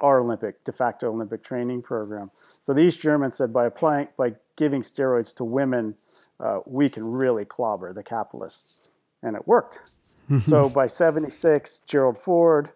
our 0.00 0.18
Olympic, 0.18 0.62
de 0.62 0.72
facto 0.72 1.10
Olympic 1.10 1.42
training 1.42 1.80
program. 1.80 2.30
So 2.60 2.74
the 2.74 2.82
East 2.82 3.00
Germans 3.00 3.36
said 3.36 3.50
by 3.50 3.64
applying, 3.64 4.08
by 4.18 4.34
giving 4.56 4.82
steroids 4.82 5.34
to 5.36 5.44
women, 5.44 5.94
uh, 6.38 6.60
we 6.66 6.90
can 6.90 7.12
really 7.12 7.44
clobber 7.44 7.94
the 7.94 8.02
capitalists. 8.02 8.90
And 9.22 9.36
it 9.36 9.46
worked. 9.46 9.80
so 10.42 10.68
by 10.68 10.86
76, 10.86 11.80
Gerald 11.86 12.18
Ford, 12.18 12.70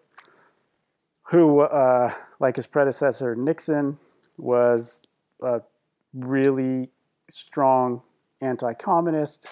who, 1.23 1.59
uh, 1.61 2.13
like 2.39 2.55
his 2.55 2.67
predecessor 2.67 3.35
Nixon, 3.35 3.97
was 4.37 5.03
a 5.41 5.61
really 6.13 6.89
strong 7.29 8.01
anti 8.41 8.73
communist, 8.73 9.47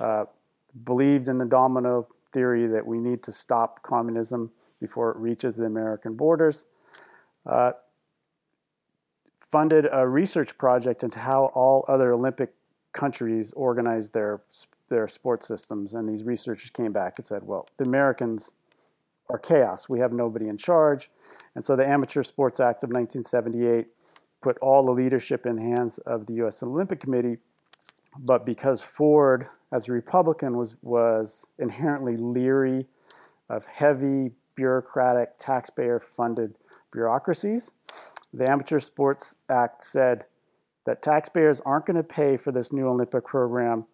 uh, 0.00 0.24
believed 0.84 1.28
in 1.28 1.38
the 1.38 1.44
domino 1.44 2.06
theory 2.32 2.66
that 2.66 2.86
we 2.86 2.98
need 2.98 3.22
to 3.22 3.32
stop 3.32 3.82
communism 3.82 4.50
before 4.80 5.10
it 5.10 5.16
reaches 5.16 5.56
the 5.56 5.64
American 5.64 6.14
borders 6.14 6.66
uh, 7.48 7.72
funded 9.50 9.88
a 9.90 10.06
research 10.06 10.56
project 10.58 11.02
into 11.02 11.18
how 11.18 11.46
all 11.54 11.84
other 11.88 12.12
Olympic 12.12 12.52
countries 12.92 13.52
organize 13.52 14.10
their 14.10 14.40
their 14.88 15.08
sports 15.08 15.46
systems. 15.46 15.92
And 15.92 16.08
these 16.08 16.24
researchers 16.24 16.70
came 16.70 16.92
back 16.92 17.14
and 17.18 17.26
said, 17.26 17.42
well, 17.42 17.68
the 17.76 17.84
Americans 17.84 18.54
are 19.28 19.38
chaos. 19.38 19.86
We 19.88 19.98
have 19.98 20.12
nobody 20.12 20.48
in 20.48 20.56
charge. 20.56 21.10
And 21.54 21.62
so 21.64 21.76
the 21.76 21.86
Amateur 21.86 22.22
Sports 22.22 22.58
Act 22.58 22.84
of 22.84 22.90
1978 22.90 23.86
put 24.40 24.56
all 24.58 24.82
the 24.82 24.92
leadership 24.92 25.44
in 25.44 25.56
the 25.56 25.62
hands 25.62 25.98
of 25.98 26.24
the 26.24 26.34
U.S. 26.34 26.62
Olympic 26.62 27.00
Committee. 27.00 27.36
But 28.18 28.46
because 28.46 28.80
Ford, 28.82 29.48
as 29.72 29.88
a 29.88 29.92
Republican, 29.92 30.56
was, 30.56 30.76
was 30.82 31.46
inherently 31.58 32.16
leery 32.16 32.86
of 33.48 33.64
heavy, 33.66 34.32
bureaucratic, 34.54 35.38
taxpayer 35.38 36.00
funded 36.00 36.54
bureaucracies. 36.92 37.70
The 38.32 38.50
Amateur 38.50 38.80
Sports 38.80 39.36
Act 39.48 39.82
said 39.82 40.24
that 40.84 41.02
taxpayers 41.02 41.60
aren't 41.64 41.86
going 41.86 41.96
to 41.96 42.02
pay 42.02 42.36
for 42.36 42.52
this 42.52 42.72
new 42.72 42.88
Olympic 42.88 43.24
program. 43.24 43.86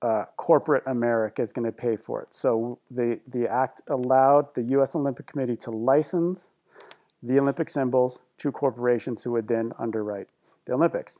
Uh, 0.00 0.24
corporate 0.36 0.84
America 0.86 1.42
is 1.42 1.52
going 1.52 1.64
to 1.64 1.72
pay 1.72 1.96
for 1.96 2.22
it. 2.22 2.32
So 2.32 2.78
the, 2.90 3.18
the 3.26 3.48
act 3.50 3.82
allowed 3.88 4.54
the 4.54 4.62
U.S. 4.62 4.94
Olympic 4.94 5.26
Committee 5.26 5.56
to 5.56 5.70
license 5.70 6.48
the 7.22 7.38
Olympic 7.40 7.68
symbols 7.68 8.20
to 8.38 8.52
corporations 8.52 9.24
who 9.24 9.32
would 9.32 9.48
then 9.48 9.72
underwrite 9.78 10.28
the 10.66 10.74
Olympics. 10.74 11.18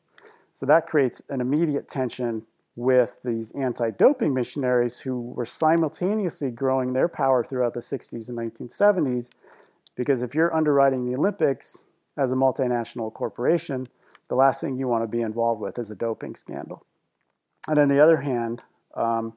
So 0.59 0.67
that 0.67 0.89
creates 0.89 1.23
an 1.29 1.41
immediate 1.41 1.87
tension 1.87 2.43
with 2.75 3.19
these 3.25 3.53
anti 3.53 3.93
doping 3.93 4.35
missionaries 4.35 4.99
who 4.99 5.21
were 5.21 5.45
simultaneously 5.45 6.51
growing 6.51 6.93
their 6.93 7.07
power 7.07 7.45
throughout 7.45 7.75
the 7.75 7.81
60s 7.81 8.29
and 8.29 8.37
1970s 8.37 9.31
because 9.95 10.21
if 10.21 10.35
you're 10.35 10.53
underwriting 10.53 11.07
the 11.07 11.15
Olympics 11.15 11.87
as 12.17 12.33
a 12.33 12.35
multinational 12.35 13.13
corporation, 13.13 13.87
the 14.27 14.35
last 14.35 14.61
thing 14.61 14.77
you 14.77 14.89
want 14.89 15.05
to 15.05 15.07
be 15.07 15.21
involved 15.21 15.61
with 15.61 15.79
is 15.79 15.93
a 15.93 15.95
doping 15.95 16.35
scandal. 16.35 16.85
And 17.69 17.79
on 17.79 17.87
the 17.87 18.01
other 18.01 18.17
hand, 18.17 18.61
um, 18.97 19.35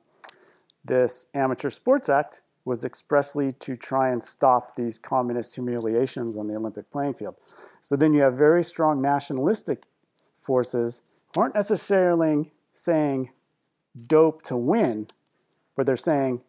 this 0.83 1.27
Amateur 1.35 1.69
Sports 1.69 2.09
Act 2.09 2.41
was 2.65 2.83
expressly 2.83 3.51
to 3.59 3.75
try 3.75 4.09
and 4.09 4.23
stop 4.23 4.75
these 4.75 4.97
communist 4.97 5.53
humiliations 5.53 6.35
on 6.35 6.47
the 6.47 6.55
Olympic 6.55 6.89
playing 6.89 7.13
field. 7.13 7.35
So 7.83 7.95
then 7.95 8.11
you 8.11 8.23
have 8.23 8.33
very 8.33 8.63
strong 8.63 9.03
nationalistic 9.03 9.83
forces 10.39 11.03
aren't 11.35 11.55
necessarily 11.55 12.51
saying 12.73 13.31
dope 14.07 14.41
to 14.43 14.57
win, 14.57 15.07
but 15.75 15.85
they're 15.85 15.97
saying 15.97 16.41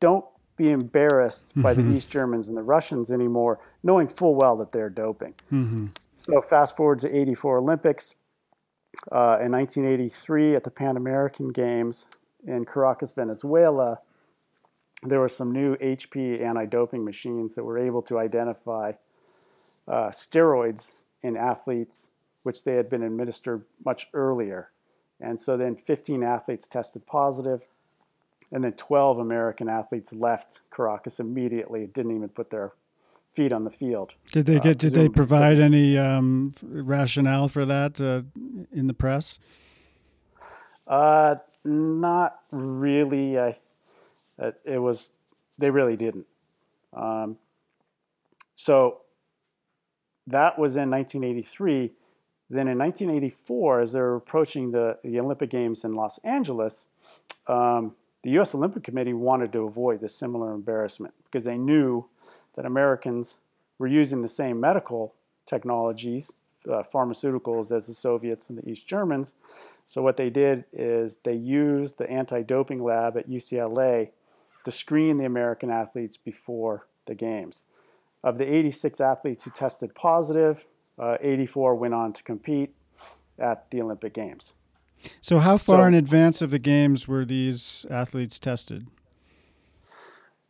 don't 0.00 0.24
be 0.56 0.70
embarrassed 0.70 1.52
by 1.56 1.74
mm-hmm. 1.74 1.90
the 1.90 1.96
East 1.96 2.10
Germans 2.10 2.48
and 2.48 2.56
the 2.56 2.62
Russians 2.62 3.10
anymore, 3.10 3.58
knowing 3.82 4.06
full 4.06 4.34
well 4.34 4.56
that 4.56 4.72
they're 4.72 4.90
doping. 4.90 5.34
Mm-hmm. 5.52 5.86
So 6.16 6.40
fast 6.42 6.76
forward 6.76 7.00
to 7.00 7.14
84 7.14 7.58
Olympics. 7.58 8.14
Uh, 9.10 9.42
in 9.42 9.50
1983 9.50 10.54
at 10.54 10.62
the 10.62 10.70
Pan 10.70 10.96
American 10.96 11.48
Games 11.48 12.06
in 12.46 12.64
Caracas, 12.64 13.10
Venezuela, 13.10 13.98
there 15.02 15.18
were 15.18 15.28
some 15.28 15.50
new 15.50 15.76
HP 15.76 16.40
anti-doping 16.40 17.04
machines 17.04 17.56
that 17.56 17.64
were 17.64 17.78
able 17.78 18.02
to 18.02 18.18
identify 18.18 18.92
uh, 19.88 20.08
steroids 20.10 20.94
in 21.22 21.36
athletes, 21.36 22.10
which 22.44 22.64
they 22.64 22.76
had 22.76 22.88
been 22.88 23.02
administered 23.02 23.64
much 23.84 24.08
earlier. 24.14 24.70
And 25.20 25.40
so 25.40 25.56
then 25.56 25.74
15 25.74 26.22
athletes 26.22 26.68
tested 26.68 27.06
positive 27.06 27.62
and 28.52 28.62
then 28.62 28.72
12 28.72 29.18
American 29.18 29.68
athletes 29.68 30.12
left 30.12 30.60
Caracas 30.74 31.18
immediately. 31.18 31.86
Didn't 31.86 32.14
even 32.14 32.28
put 32.28 32.50
their 32.50 32.72
feet 33.34 33.52
on 33.52 33.64
the 33.64 33.70
field. 33.70 34.12
Did 34.30 34.46
they 34.46 34.56
uh, 34.56 34.60
get? 34.60 34.76
Uh, 34.76 34.78
did 34.78 34.94
they 34.94 35.08
provide 35.08 35.58
any 35.58 35.98
um, 35.98 36.54
rationale 36.62 37.48
for 37.48 37.64
that 37.64 38.00
uh, 38.00 38.22
in 38.72 38.86
the 38.86 38.94
press? 38.94 39.40
Uh, 40.86 41.36
not 41.64 42.40
really. 42.52 43.38
I, 43.38 43.56
uh, 44.38 44.52
it 44.64 44.78
was. 44.78 45.10
They 45.58 45.70
really 45.70 45.96
didn't. 45.96 46.26
Um, 46.92 47.38
so 48.54 49.00
that 50.28 50.58
was 50.58 50.76
in 50.76 50.90
1983. 50.90 51.90
Then 52.50 52.68
in 52.68 52.78
1984, 52.78 53.80
as 53.80 53.92
they 53.92 54.00
were 54.00 54.16
approaching 54.16 54.70
the, 54.70 54.98
the 55.02 55.18
Olympic 55.18 55.50
Games 55.50 55.84
in 55.84 55.94
Los 55.94 56.18
Angeles, 56.18 56.84
um, 57.46 57.94
the 58.22 58.30
U.S. 58.32 58.54
Olympic 58.54 58.82
Committee 58.82 59.12
wanted 59.12 59.52
to 59.52 59.60
avoid 59.60 60.02
a 60.02 60.08
similar 60.08 60.52
embarrassment 60.52 61.14
because 61.24 61.44
they 61.44 61.58
knew 61.58 62.06
that 62.56 62.64
Americans 62.64 63.34
were 63.78 63.86
using 63.86 64.22
the 64.22 64.28
same 64.28 64.60
medical 64.60 65.14
technologies, 65.46 66.32
uh, 66.70 66.82
pharmaceuticals, 66.92 67.70
as 67.72 67.86
the 67.86 67.94
Soviets 67.94 68.48
and 68.48 68.58
the 68.58 68.68
East 68.68 68.86
Germans. 68.86 69.32
So 69.86 70.02
what 70.02 70.16
they 70.16 70.30
did 70.30 70.64
is 70.72 71.18
they 71.24 71.34
used 71.34 71.98
the 71.98 72.10
anti-doping 72.10 72.82
lab 72.82 73.16
at 73.16 73.28
UCLA 73.28 74.10
to 74.64 74.72
screen 74.72 75.18
the 75.18 75.26
American 75.26 75.70
athletes 75.70 76.16
before 76.16 76.86
the 77.06 77.14
games. 77.14 77.62
Of 78.22 78.38
the 78.38 78.50
86 78.50 79.00
athletes 79.00 79.44
who 79.44 79.50
tested 79.50 79.94
positive, 79.94 80.64
uh, 80.98 81.16
84 81.20 81.74
went 81.74 81.94
on 81.94 82.12
to 82.12 82.22
compete 82.22 82.74
at 83.38 83.70
the 83.70 83.80
Olympic 83.82 84.14
Games. 84.14 84.52
So, 85.20 85.38
how 85.38 85.58
far 85.58 85.82
so, 85.82 85.88
in 85.88 85.94
advance 85.94 86.40
of 86.40 86.50
the 86.50 86.58
games 86.58 87.06
were 87.06 87.24
these 87.24 87.84
athletes 87.90 88.38
tested? 88.38 88.86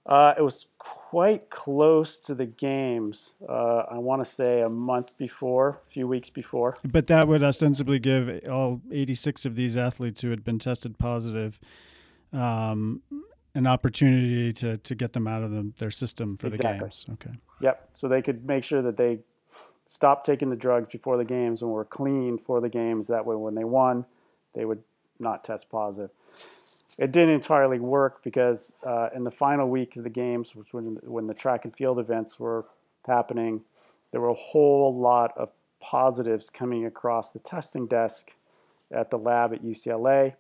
Uh, 0.06 0.34
it 0.36 0.42
was 0.42 0.66
quite 0.78 1.48
close 1.48 2.18
to 2.18 2.34
the 2.34 2.44
games. 2.44 3.34
Uh, 3.48 3.84
I 3.90 3.98
want 3.98 4.22
to 4.22 4.30
say 4.30 4.60
a 4.60 4.68
month 4.68 5.16
before, 5.16 5.80
a 5.86 5.90
few 5.90 6.06
weeks 6.06 6.28
before. 6.28 6.76
But 6.84 7.06
that 7.06 7.26
would 7.26 7.42
ostensibly 7.42 7.98
give 7.98 8.40
all 8.48 8.82
86 8.92 9.46
of 9.46 9.56
these 9.56 9.76
athletes 9.76 10.20
who 10.20 10.30
had 10.30 10.44
been 10.44 10.58
tested 10.58 10.98
positive 10.98 11.58
um, 12.34 13.00
an 13.54 13.66
opportunity 13.66 14.52
to, 14.52 14.76
to 14.78 14.94
get 14.94 15.12
them 15.12 15.26
out 15.26 15.42
of 15.42 15.52
the, 15.52 15.72
their 15.78 15.90
system 15.90 16.36
for 16.36 16.48
exactly. 16.48 16.78
the 16.78 16.80
games. 16.80 17.06
Okay. 17.12 17.30
Yep. 17.60 17.90
So 17.94 18.08
they 18.08 18.20
could 18.20 18.44
make 18.44 18.64
sure 18.64 18.82
that 18.82 18.96
they 18.96 19.20
stopped 19.86 20.26
taking 20.26 20.50
the 20.50 20.56
drugs 20.56 20.88
before 20.88 21.16
the 21.16 21.24
games 21.24 21.62
and 21.62 21.70
were 21.70 21.84
clean 21.84 22.38
for 22.38 22.60
the 22.60 22.68
games. 22.68 23.08
That 23.08 23.26
way, 23.26 23.36
when 23.36 23.54
they 23.54 23.64
won, 23.64 24.06
they 24.54 24.64
would 24.64 24.82
not 25.18 25.44
test 25.44 25.68
positive. 25.68 26.10
It 26.96 27.12
didn't 27.12 27.34
entirely 27.34 27.80
work 27.80 28.22
because 28.22 28.72
uh, 28.86 29.08
in 29.14 29.24
the 29.24 29.30
final 29.30 29.68
week 29.68 29.96
of 29.96 30.04
the 30.04 30.10
games, 30.10 30.54
was 30.54 30.72
when 30.72 30.98
when 31.02 31.26
the 31.26 31.34
track 31.34 31.64
and 31.64 31.74
field 31.74 31.98
events 31.98 32.38
were 32.38 32.66
happening, 33.06 33.62
there 34.12 34.20
were 34.20 34.28
a 34.28 34.34
whole 34.34 34.96
lot 34.96 35.32
of 35.36 35.50
positives 35.80 36.50
coming 36.50 36.86
across 36.86 37.32
the 37.32 37.40
testing 37.40 37.86
desk 37.86 38.30
at 38.92 39.10
the 39.10 39.18
lab 39.18 39.52
at 39.52 39.64
UCLA, 39.64 40.34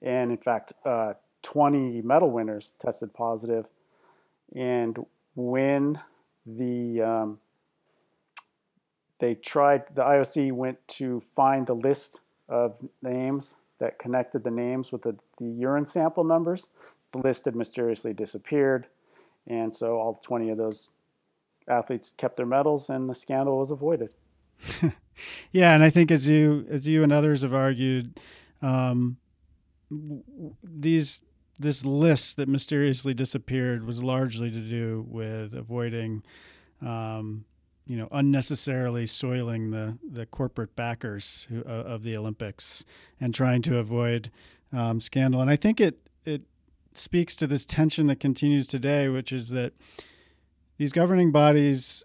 and 0.00 0.30
in 0.30 0.38
fact, 0.38 0.72
uh, 0.84 1.14
20 1.42 2.02
medal 2.02 2.30
winners 2.30 2.74
tested 2.78 3.12
positive. 3.12 3.66
And 4.54 5.04
when 5.34 6.00
the 6.46 7.02
um, 7.02 7.38
they 9.20 9.34
tried, 9.34 9.84
the 9.94 10.02
IOC 10.02 10.52
went 10.52 10.78
to 10.88 11.22
find 11.36 11.66
the 11.66 11.74
list 11.74 12.20
of 12.48 12.78
names 13.02 13.54
that 13.78 13.98
connected 13.98 14.44
the 14.44 14.50
names 14.50 14.90
with 14.90 15.02
the, 15.02 15.16
the 15.38 15.46
urine 15.46 15.86
sample 15.86 16.24
numbers. 16.24 16.66
The 17.12 17.18
list 17.18 17.44
had 17.44 17.54
mysteriously 17.54 18.12
disappeared, 18.12 18.86
and 19.46 19.74
so 19.74 19.98
all 19.98 20.20
20 20.24 20.50
of 20.50 20.58
those 20.58 20.88
athletes 21.68 22.14
kept 22.16 22.36
their 22.36 22.46
medals, 22.46 22.90
and 22.90 23.08
the 23.08 23.14
scandal 23.14 23.58
was 23.58 23.70
avoided. 23.70 24.14
yeah, 25.52 25.74
and 25.74 25.82
I 25.82 25.90
think 25.90 26.10
as 26.10 26.28
you 26.28 26.66
as 26.68 26.86
you 26.86 27.02
and 27.02 27.12
others 27.12 27.42
have 27.42 27.54
argued, 27.54 28.20
um, 28.60 29.16
these 30.62 31.22
this 31.58 31.84
list 31.84 32.36
that 32.36 32.48
mysteriously 32.48 33.12
disappeared 33.12 33.84
was 33.84 34.02
largely 34.02 34.50
to 34.50 34.60
do 34.60 35.04
with 35.08 35.54
avoiding 35.54 36.22
um, 36.80 37.44
you 37.90 37.96
know 37.96 38.06
unnecessarily 38.12 39.04
soiling 39.04 39.72
the 39.72 39.98
the 40.08 40.24
corporate 40.24 40.76
backers 40.76 41.48
who, 41.50 41.64
uh, 41.64 41.94
of 41.94 42.04
the 42.04 42.16
Olympics 42.16 42.84
and 43.20 43.34
trying 43.34 43.62
to 43.62 43.78
avoid 43.78 44.30
um, 44.72 45.00
scandal. 45.00 45.40
And 45.40 45.50
I 45.50 45.56
think 45.56 45.80
it 45.80 45.98
it 46.24 46.42
speaks 46.94 47.34
to 47.34 47.48
this 47.48 47.66
tension 47.66 48.06
that 48.06 48.20
continues 48.20 48.68
today, 48.68 49.08
which 49.08 49.32
is 49.32 49.48
that 49.48 49.72
these 50.78 50.92
governing 50.92 51.32
bodies, 51.32 52.04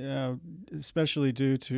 uh, 0.00 0.34
especially 0.72 1.32
due 1.32 1.56
to 1.56 1.74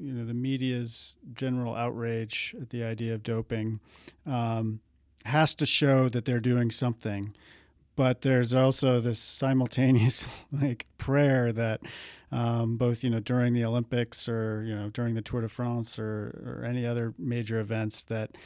you 0.00 0.12
know 0.12 0.24
the 0.24 0.34
media's 0.34 1.16
general 1.34 1.74
outrage 1.74 2.54
at 2.62 2.70
the 2.70 2.84
idea 2.84 3.14
of 3.14 3.24
doping, 3.24 3.80
um, 4.26 4.78
has 5.24 5.56
to 5.56 5.66
show 5.66 6.08
that 6.08 6.24
they're 6.24 6.38
doing 6.38 6.70
something 6.70 7.34
but 8.00 8.22
there's 8.22 8.54
also 8.54 8.98
this 8.98 9.18
simultaneous 9.18 10.26
like 10.52 10.86
prayer 10.96 11.52
that 11.52 11.82
um, 12.32 12.78
both 12.78 13.04
you 13.04 13.10
know 13.10 13.20
during 13.20 13.52
the 13.52 13.62
Olympics 13.62 14.26
or 14.26 14.64
you 14.66 14.74
know 14.74 14.88
during 14.88 15.14
the 15.14 15.20
Tour 15.20 15.42
de 15.42 15.48
France 15.48 15.98
or, 15.98 16.62
or 16.62 16.64
any 16.64 16.86
other 16.86 17.12
major 17.18 17.60
events 17.60 18.04
that 18.04 18.38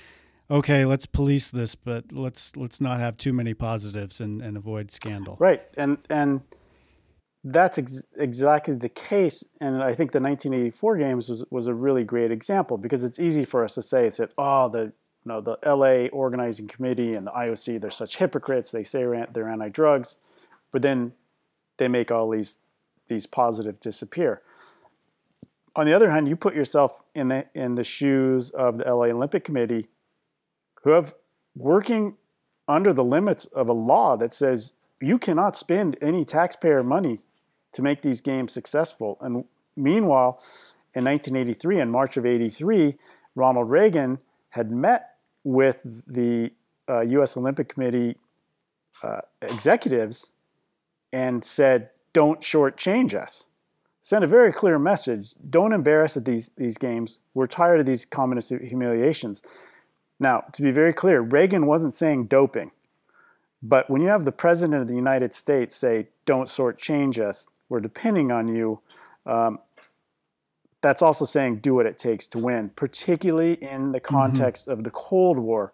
okay 0.51 0.85
let's 0.85 1.07
police 1.07 1.53
this 1.53 1.77
but 1.77 2.13
let's 2.13 2.57
let's 2.57 2.81
not 2.81 2.99
have 2.99 3.17
too 3.17 3.33
many 3.33 3.55
positives 3.55 4.21
and, 4.21 4.43
and 4.43 4.57
avoid 4.57 4.91
scandal. 4.91 5.37
Right 5.39 5.63
and 5.77 5.99
and 6.11 6.41
that's 7.45 7.79
ex- 7.79 8.03
exactly 8.17 8.75
the 8.75 8.89
case 8.89 9.45
and 9.61 9.85
I 9.85 9.95
think 9.95 10.11
the 10.11 10.19
1984 10.19 10.97
games 10.97 11.29
was 11.29 11.45
was 11.53 11.69
a 11.69 11.75
really 11.75 12.03
great 12.03 12.33
example 12.33 12.77
because 12.77 13.05
it's 13.05 13.21
easy 13.21 13.45
for 13.45 13.63
us 13.63 13.75
to 13.75 13.83
say 13.83 14.05
it's 14.09 14.17
that 14.17 14.35
oh 14.37 14.69
the 14.69 14.93
you 15.25 15.33
know, 15.33 15.41
the 15.41 15.59
LA 15.65 16.09
organizing 16.09 16.69
committee 16.69 17.15
and 17.15 17.27
the 17.27 17.31
IOC, 17.31 17.81
they're 17.81 17.91
such 17.91 18.17
hypocrites. 18.17 18.71
They 18.71 18.85
say 18.85 19.05
they're 19.33 19.49
anti-drugs, 19.49 20.17
but 20.71 20.83
then 20.83 21.13
they 21.79 21.89
make 21.89 22.11
all 22.11 22.31
these 22.31 22.57
these 23.09 23.27
positives 23.27 23.79
disappear. 23.81 24.41
On 25.77 25.85
the 25.85 25.93
other 25.93 26.11
hand, 26.11 26.29
you 26.29 26.37
put 26.37 26.55
yourself 26.55 27.03
in 27.15 27.29
the 27.29 27.47
in 27.55 27.75
the 27.75 27.85
shoes 27.85 28.51
of 28.51 28.79
the 28.79 28.85
LA 28.85 29.07
Olympic 29.07 29.45
Committee, 29.45 29.87
who 30.83 30.91
have 30.91 31.15
working 31.57 32.17
under 32.69 32.93
the 32.93 33.05
limits 33.05 33.45
of 33.47 33.69
a 33.69 33.73
law 33.73 34.17
that 34.17 34.33
says 34.33 34.73
you 35.01 35.19
cannot 35.19 35.57
spend 35.57 35.97
any 36.01 36.25
taxpayer 36.25 36.83
money 36.83 37.21
to 37.73 37.83
make 37.83 38.03
these 38.03 38.21
games 38.21 38.53
successful. 38.53 39.19
And 39.21 39.45
meanwhile, 39.77 40.43
in 40.95 41.05
1983, 41.05 41.81
in 41.81 41.91
March 41.91 42.17
of 42.17 42.25
83, 42.25 42.97
Ronald 43.35 43.69
Reagan 43.69 44.19
had 44.51 44.71
met 44.71 45.14
with 45.45 45.79
the 46.07 46.51
uh, 46.89 47.01
U.S. 47.01 47.37
Olympic 47.37 47.69
Committee 47.69 48.17
uh, 49.03 49.21
executives 49.43 50.31
and 51.13 51.45
said, 51.45 51.91
"Don't 52.13 52.41
shortchange 52.41 53.15
us." 53.15 53.47
Send 54.01 54.25
a 54.25 54.27
very 54.27 54.53
clear 54.53 54.79
message: 54.79 55.35
Don't 55.51 55.73
embarrass 55.73 56.17
at 56.17 56.25
these 56.25 56.51
these 56.57 56.77
games. 56.77 57.19
We're 57.35 57.47
tired 57.47 57.81
of 57.81 57.87
these 57.87 58.05
communist 58.05 58.51
humiliations. 58.51 59.43
Now, 60.21 60.45
to 60.53 60.63
be 60.63 60.71
very 60.71 60.93
clear, 60.93 61.21
Reagan 61.21 61.67
wasn't 61.67 61.95
saying 61.95 62.27
doping, 62.27 62.71
but 63.63 63.89
when 63.91 64.01
you 64.01 64.09
have 64.09 64.25
the 64.25 64.33
president 64.33 64.81
of 64.81 64.89
the 64.89 64.95
United 64.95 65.35
States 65.35 65.75
say, 65.75 66.09
"Don't 66.25 66.49
shortchange 66.49 67.19
us," 67.19 67.49
we're 67.69 67.81
depending 67.81 68.33
on 68.33 68.49
you. 68.49 68.81
Um, 69.27 69.59
that's 70.85 71.01
also 71.01 71.25
saying 71.25 71.57
do 71.57 71.75
what 71.75 71.87
it 71.87 71.97
takes 71.97 72.29
to 72.29 72.39
win, 72.39 72.69
particularly 72.77 73.55
in 73.55 73.91
the 73.91 73.99
mm-hmm. 73.99 74.15
context 74.15 74.65
mm-hmm. 74.65 74.79
of 74.79 74.85
the 74.85 74.91
Cold 74.91 75.39
War, 75.39 75.73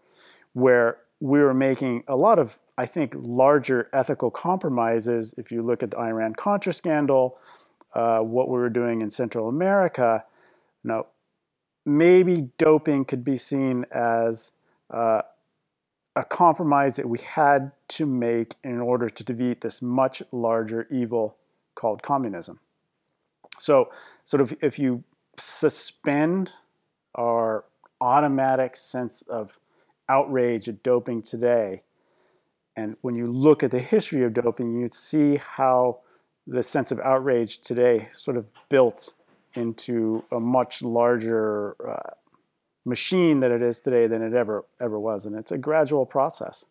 where 0.53 0.99
we 1.19 1.41
were 1.41 1.53
making 1.53 2.05
a 2.07 2.15
lot 2.15 2.39
of, 2.39 2.57
I 2.79 2.87
think, 2.87 3.15
larger 3.17 3.91
ethical 3.93 4.31
compromises. 4.31 5.35
If 5.37 5.51
you 5.51 5.63
look 5.63 5.83
at 5.83 5.91
the 5.91 5.99
Iran 5.99 6.35
Contra 6.35 6.73
scandal, 6.73 7.39
uh, 7.93 8.21
what 8.21 8.49
we 8.49 8.57
were 8.57 8.71
doing 8.71 9.03
in 9.03 9.11
Central 9.11 9.49
America, 9.49 10.23
you 10.85 10.89
know, 10.89 11.07
maybe 11.85 12.49
doping 12.57 13.05
could 13.05 13.25
be 13.25 13.37
seen 13.37 13.87
as 13.91 14.53
uh, 14.91 15.23
a 16.15 16.25
compromise 16.25 16.95
that 16.97 17.09
we 17.09 17.19
had 17.19 17.73
to 17.89 18.07
make 18.07 18.55
in 18.63 18.79
order 18.79 19.11
to 19.11 19.25
defeat 19.25 19.61
this 19.61 19.83
much 19.83 20.23
larger 20.31 20.87
evil 20.89 21.37
called 21.75 22.01
communism. 22.01 22.61
So, 23.59 23.91
sort 24.31 24.41
of, 24.41 24.57
if 24.63 24.79
you 24.79 25.03
suspend 25.37 26.53
our 27.17 27.65
automatic 28.01 28.77
sense 28.77 29.23
of 29.23 29.59
outrage 30.09 30.69
at 30.69 30.85
doping 30.85 31.21
today, 31.21 31.83
and 32.77 32.97
when 33.01 33.17
you 33.17 33.27
look 33.27 33.65
at 33.65 33.73
the 33.73 33.81
history 33.81 34.23
of 34.23 34.33
doping, 34.33 34.81
you 34.81 34.89
see 34.93 35.37
how 35.39 35.99
the 36.47 36.63
sense 36.63 36.93
of 36.93 37.01
outrage 37.01 37.59
today 37.59 38.09
sort 38.13 38.37
of 38.37 38.47
built 38.69 39.13
into 39.55 40.23
a 40.31 40.39
much 40.39 40.81
larger 40.81 41.75
uh, 41.91 42.11
machine 42.85 43.41
that 43.41 43.51
it 43.51 43.63
is 43.63 43.81
today 43.81 44.07
than 44.07 44.23
it 44.23 44.33
ever 44.33 44.65
ever 44.81 45.01
was, 45.01 45.27
and 45.27 45.35
it's 45.35 45.51
a 45.51 45.59
gradual 45.59 46.07
process. 46.07 46.65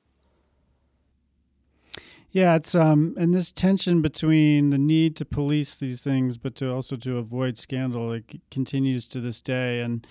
Yeah, 2.32 2.56
it's 2.56 2.76
um 2.76 3.16
and 3.18 3.34
this 3.34 3.52
tension 3.52 4.02
between 4.02 4.70
the 4.70 4.78
need 4.78 5.16
to 5.18 5.26
police 5.26 5.76
these 5.76 6.04
things 6.04 6.38
but 6.38 6.56
to 6.56 6.72
also 6.72 6.96
to 6.98 7.18
avoid 7.18 7.58
scandal 7.58 8.12
it 8.12 8.24
continues 8.52 9.08
to 9.10 9.20
this 9.20 9.42
day 9.42 9.82
and 9.82 10.06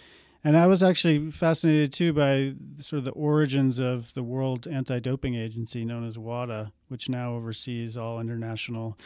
And 0.45 0.57
I 0.57 0.67
was 0.67 0.83
actually 0.83 1.31
fascinated 1.31 1.93
too 1.93 2.13
by 2.13 2.55
sort 2.81 2.99
of 2.99 3.05
the 3.05 3.11
origins 3.13 3.79
of 3.81 4.15
the 4.15 4.23
World 4.23 4.69
Anti-Doping 4.69 5.35
Agency, 5.35 5.85
known 5.85 6.07
as 6.07 6.17
WADA, 6.17 6.73
which 6.89 7.09
now 7.09 7.35
oversees 7.35 7.97
all 7.97 8.21
international 8.21 8.97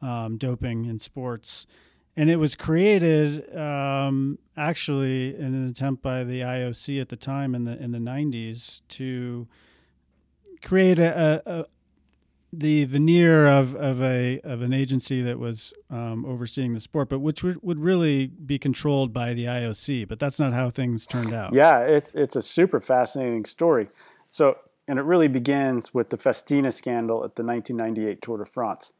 um, 0.00 0.38
doping 0.38 0.86
in 0.86 0.98
sports. 0.98 1.66
And 2.16 2.30
it 2.30 2.36
was 2.36 2.56
created 2.56 3.54
um, 3.56 4.38
actually 4.56 5.36
in 5.36 5.54
an 5.54 5.68
attempt 5.68 6.02
by 6.02 6.24
the 6.24 6.40
IOC 6.40 7.00
at 7.00 7.10
the 7.10 7.16
time 7.16 7.54
in 7.54 7.64
the 7.64 7.80
in 7.80 7.92
the 7.92 7.98
90s 7.98 8.80
to 8.88 9.46
create 10.64 10.98
a, 10.98 11.42
a, 11.46 11.66
the 12.52 12.84
veneer 12.86 13.46
of, 13.46 13.74
of 13.74 14.00
a 14.00 14.40
of 14.40 14.62
an 14.62 14.72
agency 14.72 15.20
that 15.22 15.38
was 15.38 15.72
um, 15.90 16.24
overseeing 16.24 16.74
the 16.74 16.80
sport, 16.80 17.08
but 17.08 17.18
which 17.18 17.42
would, 17.44 17.62
would 17.62 17.78
really 17.78 18.26
be 18.26 18.58
controlled 18.58 19.12
by 19.12 19.34
the 19.34 19.44
IOC. 19.44 20.08
But 20.08 20.18
that's 20.18 20.40
not 20.40 20.52
how 20.52 20.70
things 20.70 21.06
turned 21.06 21.34
out. 21.34 21.52
Yeah, 21.52 21.80
it's 21.80 22.12
it's 22.14 22.36
a 22.36 22.42
super 22.42 22.80
fascinating 22.80 23.44
story. 23.44 23.88
So, 24.26 24.56
and 24.86 24.98
it 24.98 25.02
really 25.02 25.28
begins 25.28 25.92
with 25.92 26.10
the 26.10 26.16
Festina 26.16 26.72
scandal 26.72 27.24
at 27.24 27.36
the 27.36 27.42
1998 27.42 28.22
Tour 28.22 28.38
de 28.38 28.46
France. 28.46 28.92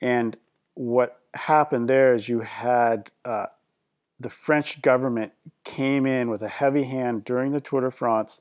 And 0.00 0.36
what 0.74 1.20
happened 1.34 1.88
there 1.88 2.14
is 2.14 2.28
you 2.28 2.40
had 2.40 3.10
uh, 3.24 3.46
the 4.20 4.30
French 4.30 4.82
government 4.82 5.32
came 5.64 6.06
in 6.06 6.30
with 6.30 6.42
a 6.42 6.48
heavy 6.48 6.84
hand 6.84 7.24
during 7.24 7.52
the 7.52 7.60
Tour 7.60 7.82
de 7.82 7.90
France 7.90 8.40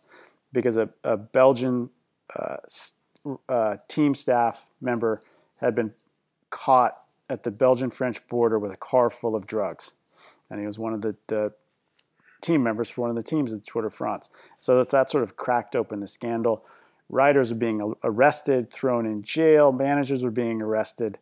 because 0.52 0.78
a, 0.78 0.90
a 1.04 1.16
Belgian 1.18 1.90
uh, 2.38 2.58
uh, 3.50 3.78
team 3.88 4.16
staff 4.16 4.68
member 4.82 5.22
had 5.58 5.76
been 5.76 5.94
caught 6.50 7.02
at 7.30 7.44
the 7.44 7.52
Belgian 7.52 7.90
French 7.90 8.26
border 8.28 8.60
with 8.60 8.72
a 8.72 8.78
car 8.78 9.10
full 9.10 9.36
of 9.36 9.48
drugs. 9.48 9.92
And 10.50 10.60
he 10.60 10.66
was 10.68 10.78
one 10.78 10.94
of 10.94 11.02
the, 11.02 11.16
the 11.28 11.54
team 12.42 12.62
members 12.62 12.90
for 12.90 13.02
one 13.02 13.10
of 13.10 13.16
the 13.16 13.24
teams 13.24 13.54
at 13.54 13.64
Tour 13.66 13.84
de 13.84 13.90
France. 13.90 14.30
So 14.58 14.78
that's, 14.78 14.92
that 14.92 15.10
sort 15.10 15.24
of 15.24 15.36
cracked 15.36 15.76
open 15.76 16.00
the 16.00 16.08
scandal. 16.08 16.66
Riders 17.10 17.52
were 17.52 17.58
being 17.58 17.94
arrested, 18.04 18.72
thrown 18.72 19.06
in 19.06 19.24
jail, 19.24 19.72
managers 19.72 20.24
were 20.24 20.32
being 20.32 20.62
arrested. 20.62 21.18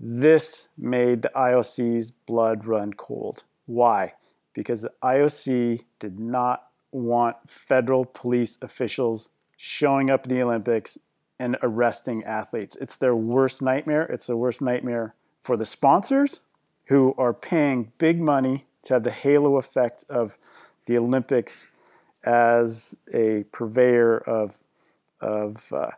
This 0.00 0.68
made 0.78 1.22
the 1.22 1.32
IOC's 1.34 2.10
blood 2.10 2.66
run 2.66 2.92
cold. 2.92 3.44
Why? 3.66 4.14
Because 4.54 4.82
the 4.82 4.92
IOC 5.02 5.84
did 5.98 6.20
not 6.20 6.68
want 6.92 7.36
federal 7.46 8.04
police 8.04 8.58
officials 8.62 9.28
showing 9.58 10.08
up 10.08 10.22
at 10.22 10.28
the 10.30 10.40
Olympics 10.40 10.96
and 11.40 11.56
arresting 11.62 12.24
athletes. 12.24 12.76
It's 12.80 12.96
their 12.96 13.14
worst 13.14 13.60
nightmare. 13.60 14.04
It's 14.04 14.28
the 14.28 14.36
worst 14.36 14.62
nightmare 14.62 15.14
for 15.42 15.56
the 15.56 15.66
sponsors 15.66 16.40
who 16.86 17.14
are 17.18 17.34
paying 17.34 17.92
big 17.98 18.20
money 18.20 18.64
to 18.84 18.94
have 18.94 19.02
the 19.02 19.10
halo 19.10 19.56
effect 19.56 20.04
of 20.08 20.38
the 20.86 20.96
Olympics 20.96 21.66
as 22.24 22.96
a 23.12 23.44
purveyor 23.52 24.18
of, 24.18 24.56
of 25.20 25.72
uh, 25.72 25.90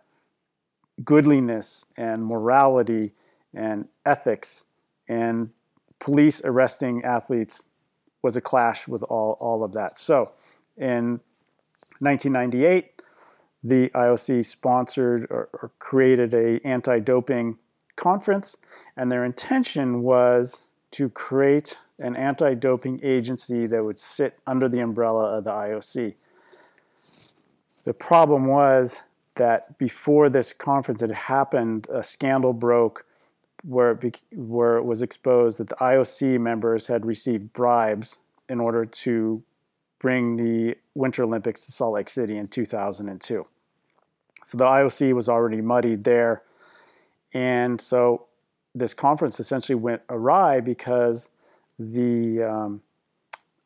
goodliness 1.05 1.85
and 1.96 2.25
morality 2.25 3.12
and 3.55 3.87
ethics. 4.07 4.64
And 5.07 5.51
police 5.99 6.40
arresting 6.44 7.05
athletes 7.05 7.64
was 8.23 8.37
a 8.37 8.40
clash 8.40 8.88
with 8.88 9.03
all, 9.03 9.37
all 9.38 9.62
of 9.62 9.73
that. 9.75 9.99
So 9.99 10.33
in 10.79 11.20
1998, 11.99 12.99
the 13.62 13.88
IOC 13.90 14.44
sponsored 14.44 15.27
or, 15.31 15.49
or 15.53 15.70
created 15.79 16.33
a 16.35 16.61
anti-doping 16.66 17.59
conference, 17.96 18.57
and 18.96 19.12
their 19.12 19.25
intention 19.25 20.03
was 20.03 20.62
to 20.92 21.09
create 21.11 21.79
an 21.99 22.16
anti-doping 22.16 23.01
agency 23.03 23.66
that 23.66 23.85
would 23.85 23.99
sit 23.99 24.38
under 24.46 24.68
the 24.68 24.81
umbrella 24.81 25.37
of 25.37 25.44
the 25.44 25.51
IOC. 25.51 26.14
The 27.85 27.94
problem 27.94 28.46
was 28.46 29.01
that 29.37 29.79
before 29.79 30.29
this 30.29 30.53
conference 30.53 31.01
had 31.01 31.11
happened, 31.11 31.87
a 31.90 32.03
scandal 32.03 32.53
broke 32.53 33.05
where 33.62 33.92
it, 33.92 34.01
be, 34.01 34.12
where 34.33 34.77
it 34.77 34.85
was 34.85 35.03
exposed 35.03 35.59
that 35.59 35.68
the 35.68 35.77
IOC 35.77 36.40
members 36.40 36.87
had 36.87 37.05
received 37.05 37.53
bribes 37.53 38.20
in 38.49 38.61
order 38.61 38.85
to 38.85 39.42
bring 40.00 40.36
the 40.36 40.76
Winter 40.94 41.22
Olympics 41.22 41.66
to 41.66 41.72
Salt 41.72 41.94
Lake 41.94 42.08
City 42.08 42.36
in 42.36 42.48
2002. 42.48 43.46
So 44.44 44.58
the 44.58 44.64
IOC 44.64 45.12
was 45.12 45.28
already 45.28 45.60
muddied 45.60 46.02
there. 46.02 46.42
And 47.32 47.80
so 47.80 48.26
this 48.74 48.94
conference 48.94 49.38
essentially 49.38 49.76
went 49.76 50.02
awry 50.08 50.60
because 50.60 51.28
the 51.78 52.42
um, 52.42 52.80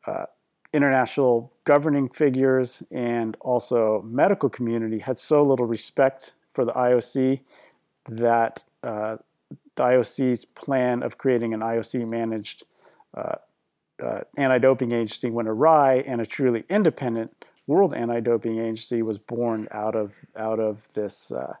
uh, 0.05 0.25
international 0.73 1.51
governing 1.63 2.09
figures 2.09 2.83
and 2.91 3.37
also 3.39 4.03
medical 4.05 4.49
community 4.49 4.99
had 4.99 5.17
so 5.17 5.41
little 5.41 5.65
respect 5.65 6.33
for 6.53 6.65
the 6.65 6.73
IOC 6.73 7.39
that 8.09 8.63
uh, 8.83 9.17
the 9.75 9.83
IOC's 9.83 10.45
plan 10.45 11.01
of 11.01 11.17
creating 11.17 11.53
an 11.53 11.61
IOC 11.61 12.07
managed 12.07 12.65
uh, 13.15 13.35
uh, 14.03 14.21
anti 14.37 14.57
doping 14.57 14.91
agency 14.91 15.29
went 15.29 15.47
awry, 15.47 16.03
and 16.07 16.21
a 16.21 16.25
truly 16.25 16.63
independent 16.69 17.45
World 17.67 17.93
Anti 17.93 18.19
Doping 18.19 18.59
Agency 18.59 19.01
was 19.01 19.17
born 19.17 19.67
out 19.71 19.95
of, 19.95 20.13
out 20.35 20.59
of 20.59 20.77
this 20.93 21.31
uh, 21.31 21.53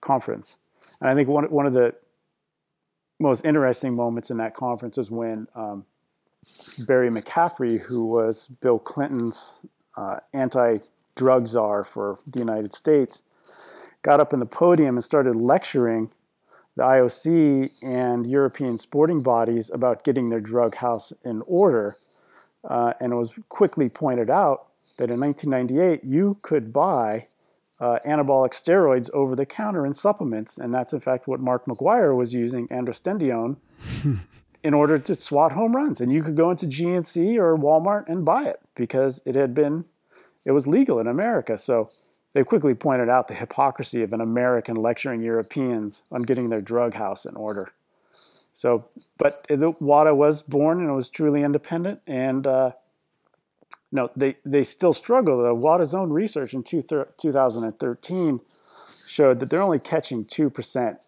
conference. 0.00 0.56
And 1.00 1.08
I 1.08 1.14
think 1.14 1.28
one, 1.28 1.44
one 1.50 1.66
of 1.66 1.72
the 1.72 1.94
most 3.18 3.44
interesting 3.44 3.94
moments 3.94 4.30
in 4.30 4.36
that 4.38 4.54
conference 4.54 4.98
is 4.98 5.10
when 5.10 5.46
um, 5.54 5.84
Barry 6.80 7.08
McCaffrey, 7.08 7.80
who 7.80 8.04
was 8.06 8.48
Bill 8.48 8.78
Clinton's 8.78 9.60
uh, 9.96 10.16
anti 10.34 10.78
drug 11.14 11.46
czar 11.46 11.84
for 11.84 12.18
the 12.26 12.38
United 12.38 12.74
States, 12.74 13.22
got 14.02 14.20
up 14.20 14.32
in 14.32 14.40
the 14.40 14.46
podium 14.46 14.96
and 14.96 15.04
started 15.04 15.34
lecturing 15.34 16.10
the 16.76 16.82
IOC 16.82 17.70
and 17.82 18.26
European 18.26 18.78
sporting 18.78 19.22
bodies 19.22 19.70
about 19.72 20.04
getting 20.04 20.30
their 20.30 20.40
drug 20.40 20.76
house 20.76 21.12
in 21.24 21.42
order. 21.46 21.96
Uh, 22.68 22.92
and 23.00 23.12
it 23.12 23.16
was 23.16 23.32
quickly 23.48 23.88
pointed 23.88 24.30
out 24.30 24.68
that 24.98 25.10
in 25.10 25.20
1998 25.20 26.04
you 26.04 26.38
could 26.42 26.72
buy 26.72 27.26
uh, 27.80 27.98
anabolic 28.06 28.52
steroids 28.52 29.10
over 29.12 29.34
the 29.34 29.44
counter 29.44 29.84
in 29.84 29.92
supplements, 29.92 30.56
and 30.56 30.72
that's 30.72 30.92
in 30.92 31.00
fact 31.00 31.26
what 31.26 31.40
Mark 31.40 31.66
McGwire 31.66 32.16
was 32.16 32.32
using 32.32 32.68
androstenedione 32.68 33.56
in 34.62 34.72
order 34.72 34.98
to 34.98 35.14
swat 35.16 35.50
home 35.50 35.72
runs. 35.72 36.00
And 36.00 36.12
you 36.12 36.22
could 36.22 36.36
go 36.36 36.50
into 36.50 36.66
GNC 36.66 37.36
or 37.36 37.56
Walmart 37.56 38.08
and 38.08 38.24
buy 38.24 38.44
it 38.44 38.60
because 38.76 39.20
it 39.26 39.34
had 39.34 39.52
been 39.52 39.84
it 40.44 40.52
was 40.52 40.66
legal 40.66 40.98
in 40.98 41.06
America. 41.06 41.58
So 41.58 41.90
they 42.34 42.44
quickly 42.44 42.74
pointed 42.74 43.08
out 43.08 43.28
the 43.28 43.34
hypocrisy 43.34 44.02
of 44.02 44.12
an 44.12 44.20
American 44.20 44.76
lecturing 44.76 45.22
Europeans 45.22 46.02
on 46.10 46.22
getting 46.22 46.48
their 46.48 46.62
drug 46.62 46.94
house 46.94 47.26
in 47.26 47.36
order. 47.36 47.72
So, 48.54 48.86
but 49.18 49.46
WADA 49.48 50.14
was 50.14 50.42
born 50.42 50.80
and 50.80 50.90
it 50.90 50.92
was 50.92 51.08
truly 51.08 51.42
independent, 51.42 52.00
and 52.06 52.46
uh, 52.46 52.72
no, 53.90 54.10
they 54.14 54.36
they 54.44 54.62
still 54.62 54.92
struggle. 54.92 55.42
The 55.42 55.54
WADA's 55.54 55.94
own 55.94 56.10
research 56.10 56.54
in 56.54 56.62
two, 56.62 56.82
2013 56.82 58.40
showed 59.06 59.40
that 59.40 59.50
they're 59.50 59.62
only 59.62 59.78
catching 59.78 60.24
two 60.24 60.50
percent 60.50 60.98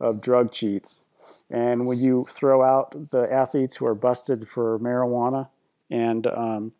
of 0.00 0.20
drug 0.20 0.52
cheats, 0.52 1.04
and 1.50 1.86
when 1.86 1.98
you 1.98 2.26
throw 2.30 2.62
out 2.62 3.10
the 3.10 3.32
athletes 3.32 3.76
who 3.76 3.86
are 3.86 3.94
busted 3.94 4.48
for 4.48 4.78
marijuana 4.78 5.48
and 5.90 6.26
um, 6.28 6.72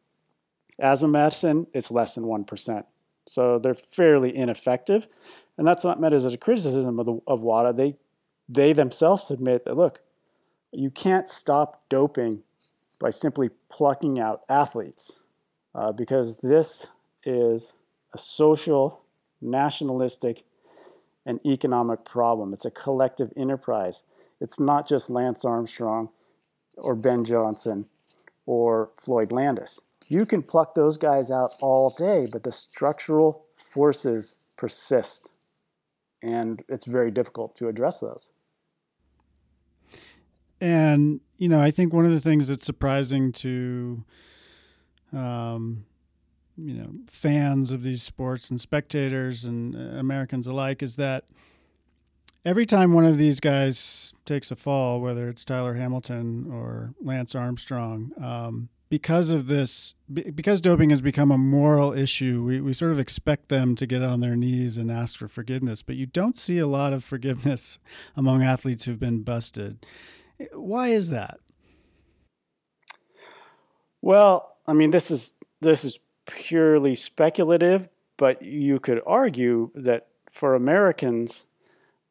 asthma 0.78 1.08
medicine, 1.08 1.66
it's 1.74 1.90
less 1.90 2.14
than 2.14 2.26
one 2.26 2.44
percent. 2.44 2.86
So 3.26 3.58
they're 3.58 3.74
fairly 3.74 4.34
ineffective, 4.36 5.06
and 5.56 5.66
that's 5.66 5.84
not 5.84 6.00
meant 6.00 6.14
as 6.14 6.26
a 6.26 6.36
criticism 6.36 6.98
of 6.98 7.06
the 7.06 7.20
of 7.26 7.40
WADA. 7.40 7.72
They 7.74 7.96
they 8.48 8.72
themselves 8.72 9.30
admit 9.30 9.64
that 9.64 9.76
look, 9.76 10.00
you 10.72 10.90
can't 10.90 11.28
stop 11.28 11.82
doping 11.88 12.42
by 12.98 13.10
simply 13.10 13.50
plucking 13.68 14.20
out 14.20 14.42
athletes, 14.48 15.12
uh, 15.74 15.92
because 15.92 16.36
this 16.38 16.86
is 17.24 17.74
a 18.12 18.18
social, 18.18 19.02
nationalistic, 19.40 20.44
and 21.26 21.40
economic 21.46 22.04
problem. 22.04 22.52
It's 22.52 22.64
a 22.64 22.70
collective 22.70 23.32
enterprise. 23.36 24.04
It's 24.40 24.58
not 24.58 24.88
just 24.88 25.10
Lance 25.10 25.44
Armstrong 25.44 26.08
or 26.76 26.94
Ben 26.94 27.24
Johnson 27.24 27.86
or 28.46 28.90
Floyd 28.96 29.30
Landis. 29.30 29.80
You 30.12 30.26
can 30.26 30.42
pluck 30.42 30.74
those 30.74 30.98
guys 30.98 31.30
out 31.30 31.52
all 31.62 31.88
day, 31.88 32.26
but 32.30 32.42
the 32.42 32.52
structural 32.52 33.46
forces 33.56 34.34
persist. 34.58 35.30
And 36.22 36.62
it's 36.68 36.84
very 36.84 37.10
difficult 37.10 37.56
to 37.56 37.68
address 37.68 38.00
those. 38.00 38.28
And, 40.60 41.22
you 41.38 41.48
know, 41.48 41.62
I 41.62 41.70
think 41.70 41.94
one 41.94 42.04
of 42.04 42.10
the 42.10 42.20
things 42.20 42.48
that's 42.48 42.66
surprising 42.66 43.32
to, 43.32 44.04
um, 45.14 45.86
you 46.58 46.74
know, 46.74 46.92
fans 47.06 47.72
of 47.72 47.82
these 47.82 48.02
sports 48.02 48.50
and 48.50 48.60
spectators 48.60 49.46
and 49.46 49.74
uh, 49.74 49.98
Americans 49.98 50.46
alike 50.46 50.82
is 50.82 50.96
that 50.96 51.24
every 52.44 52.66
time 52.66 52.92
one 52.92 53.06
of 53.06 53.16
these 53.16 53.40
guys 53.40 54.12
takes 54.26 54.50
a 54.50 54.56
fall, 54.56 55.00
whether 55.00 55.30
it's 55.30 55.42
Tyler 55.42 55.72
Hamilton 55.72 56.50
or 56.52 56.92
Lance 57.00 57.34
Armstrong, 57.34 58.12
um, 58.22 58.68
because 58.92 59.30
of 59.30 59.46
this, 59.46 59.94
because 60.12 60.60
doping 60.60 60.90
has 60.90 61.00
become 61.00 61.30
a 61.30 61.38
moral 61.38 61.94
issue, 61.94 62.44
we, 62.44 62.60
we 62.60 62.74
sort 62.74 62.92
of 62.92 63.00
expect 63.00 63.48
them 63.48 63.74
to 63.74 63.86
get 63.86 64.02
on 64.02 64.20
their 64.20 64.36
knees 64.36 64.76
and 64.76 64.90
ask 64.90 65.16
for 65.16 65.28
forgiveness. 65.28 65.80
But 65.80 65.96
you 65.96 66.04
don't 66.04 66.36
see 66.36 66.58
a 66.58 66.66
lot 66.66 66.92
of 66.92 67.02
forgiveness 67.02 67.78
among 68.18 68.42
athletes 68.42 68.84
who've 68.84 69.00
been 69.00 69.22
busted. 69.22 69.86
Why 70.52 70.88
is 70.88 71.08
that? 71.08 71.40
Well, 74.02 74.58
I 74.66 74.74
mean, 74.74 74.90
this 74.90 75.10
is 75.10 75.32
this 75.62 75.86
is 75.86 75.98
purely 76.26 76.94
speculative, 76.94 77.88
but 78.18 78.42
you 78.42 78.78
could 78.78 79.00
argue 79.06 79.70
that 79.74 80.08
for 80.30 80.54
Americans, 80.54 81.46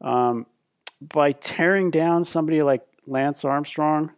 um, 0.03 0.47
by 0.99 1.31
tearing 1.31 1.91
down 1.91 2.23
somebody 2.23 2.63
like 2.63 2.81
Lance 3.05 3.45
Armstrong, 3.45 4.13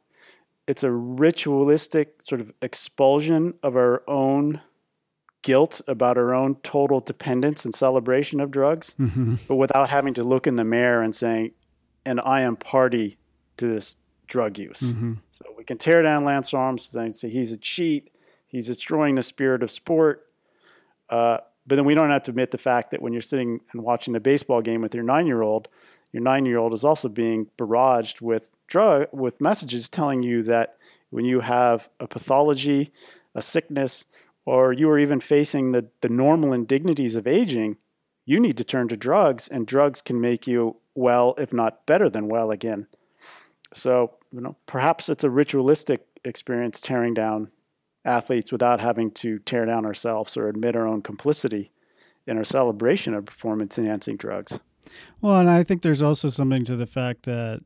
it's 0.67 0.83
a 0.83 0.91
ritualistic 0.91 2.21
sort 2.23 2.41
of 2.41 2.51
expulsion 2.61 3.53
of 3.63 3.75
our 3.75 4.03
own 4.07 4.61
guilt 5.41 5.81
about 5.87 6.17
our 6.17 6.33
own 6.33 6.55
total 6.63 6.99
dependence 6.99 7.65
and 7.65 7.75
celebration 7.75 8.39
of 8.39 8.49
drugs, 8.49 8.95
mm-hmm. 8.99 9.35
but 9.47 9.55
without 9.55 9.89
having 9.89 10.13
to 10.13 10.23
look 10.23 10.47
in 10.47 10.55
the 10.55 10.63
mirror 10.63 11.01
and 11.01 11.13
saying, 11.13 11.51
and 12.05 12.19
I 12.21 12.41
am 12.41 12.55
party 12.55 13.17
to 13.57 13.67
this 13.67 13.97
drug 14.25 14.57
use. 14.57 14.81
Mm-hmm. 14.81 15.13
So 15.31 15.45
we 15.57 15.63
can 15.63 15.77
tear 15.77 16.01
down 16.01 16.23
Lance 16.23 16.53
Armstrong 16.53 17.05
and 17.05 17.15
say 17.15 17.29
he's 17.29 17.51
a 17.51 17.57
cheat, 17.57 18.17
he's 18.47 18.67
destroying 18.67 19.15
the 19.15 19.21
spirit 19.21 19.63
of 19.63 19.69
sport. 19.69 20.27
Uh, 21.09 21.37
but 21.67 21.75
then 21.75 21.85
we 21.85 21.93
don't 21.93 22.09
have 22.09 22.23
to 22.23 22.31
admit 22.31 22.51
the 22.51 22.57
fact 22.57 22.91
that 22.91 23.01
when 23.01 23.13
you're 23.13 23.21
sitting 23.21 23.59
and 23.71 23.83
watching 23.83 24.15
a 24.15 24.19
baseball 24.19 24.61
game 24.61 24.81
with 24.81 24.95
your 24.95 25.03
nine 25.03 25.27
year 25.27 25.41
old, 25.41 25.67
your 26.13 26.21
nine 26.21 26.45
year 26.45 26.59
old 26.59 26.73
is 26.73 26.85
also 26.85 27.09
being 27.09 27.47
barraged 27.57 28.21
with 28.21 28.51
drug 28.67 29.07
with 29.11 29.41
messages 29.41 29.89
telling 29.89 30.23
you 30.23 30.43
that 30.43 30.77
when 31.09 31.25
you 31.25 31.41
have 31.41 31.89
a 31.99 32.07
pathology, 32.07 32.91
a 33.35 33.41
sickness, 33.41 34.05
or 34.45 34.73
you 34.73 34.89
are 34.89 34.99
even 34.99 35.19
facing 35.19 35.71
the, 35.71 35.87
the 36.01 36.09
normal 36.09 36.53
indignities 36.53 37.15
of 37.15 37.27
aging, 37.27 37.77
you 38.25 38.39
need 38.39 38.57
to 38.57 38.63
turn 38.63 38.87
to 38.87 38.97
drugs, 38.97 39.47
and 39.47 39.67
drugs 39.67 40.01
can 40.01 40.19
make 40.21 40.47
you 40.47 40.77
well, 40.95 41.35
if 41.37 41.51
not 41.51 41.85
better 41.85 42.09
than 42.09 42.29
well 42.29 42.51
again. 42.51 42.87
So, 43.73 44.13
you 44.31 44.41
know, 44.41 44.55
perhaps 44.65 45.09
it's 45.09 45.23
a 45.23 45.29
ritualistic 45.29 46.05
experience 46.23 46.79
tearing 46.79 47.13
down 47.13 47.51
athletes 48.05 48.51
without 48.51 48.79
having 48.79 49.11
to 49.11 49.39
tear 49.39 49.65
down 49.65 49.85
ourselves 49.85 50.37
or 50.37 50.47
admit 50.47 50.75
our 50.75 50.87
own 50.87 51.01
complicity 51.01 51.71
in 52.27 52.37
our 52.37 52.43
celebration 52.43 53.13
of 53.13 53.25
performance 53.25 53.77
enhancing 53.77 54.17
drugs. 54.17 54.59
Well, 55.21 55.37
and 55.37 55.49
I 55.49 55.63
think 55.63 55.81
there's 55.81 56.01
also 56.01 56.29
something 56.29 56.63
to 56.65 56.75
the 56.75 56.85
fact 56.85 57.23
that, 57.23 57.61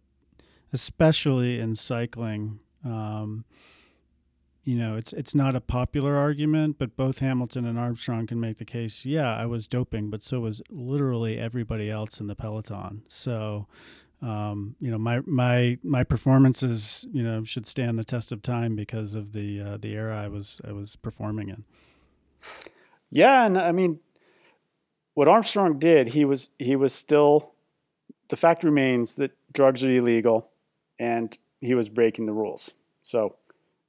especially 0.73 1.59
in 1.59 1.75
cycling, 1.75 2.59
um, 2.83 3.45
you 4.63 4.75
know, 4.75 4.97
it's 4.97 5.13
it's 5.13 5.33
not 5.33 5.55
a 5.55 5.61
popular 5.61 6.17
argument, 6.17 6.77
but 6.77 6.97
both 6.97 7.19
Hamilton 7.19 7.65
and 7.65 7.79
Armstrong 7.79 8.27
can 8.27 8.39
make 8.39 8.57
the 8.57 8.65
case. 8.65 9.05
Yeah, 9.05 9.33
I 9.33 9.45
was 9.45 9.65
doping, 9.65 10.09
but 10.09 10.21
so 10.21 10.41
was 10.41 10.61
literally 10.69 11.37
everybody 11.39 11.89
else 11.89 12.19
in 12.19 12.27
the 12.27 12.35
peloton. 12.35 13.03
So, 13.07 13.67
um, 14.21 14.75
you 14.81 14.91
know, 14.91 14.97
my 14.97 15.21
my 15.25 15.77
my 15.83 16.03
performances, 16.03 17.07
you 17.13 17.23
know, 17.23 17.45
should 17.45 17.65
stand 17.65 17.97
the 17.97 18.03
test 18.03 18.33
of 18.33 18.41
time 18.41 18.75
because 18.75 19.15
of 19.15 19.31
the 19.31 19.61
uh, 19.61 19.77
the 19.77 19.93
era 19.93 20.21
I 20.21 20.27
was 20.27 20.59
I 20.67 20.73
was 20.73 20.97
performing 20.97 21.47
in. 21.47 21.63
Yeah, 23.09 23.45
and 23.45 23.57
I 23.57 23.71
mean, 23.71 24.01
what 25.17 25.27
Armstrong 25.27 25.79
did, 25.79 26.09
he 26.09 26.25
was 26.25 26.51
he 26.59 26.75
was 26.75 26.93
still 26.93 27.53
the 28.29 28.37
fact 28.37 28.63
remains 28.63 29.15
that 29.15 29.31
drugs 29.51 29.83
are 29.83 29.89
illegal 29.89 30.51
and 30.99 31.35
he 31.59 31.73
was 31.73 31.89
breaking 31.89 32.27
the 32.27 32.33
rules. 32.33 32.69
So 33.01 33.35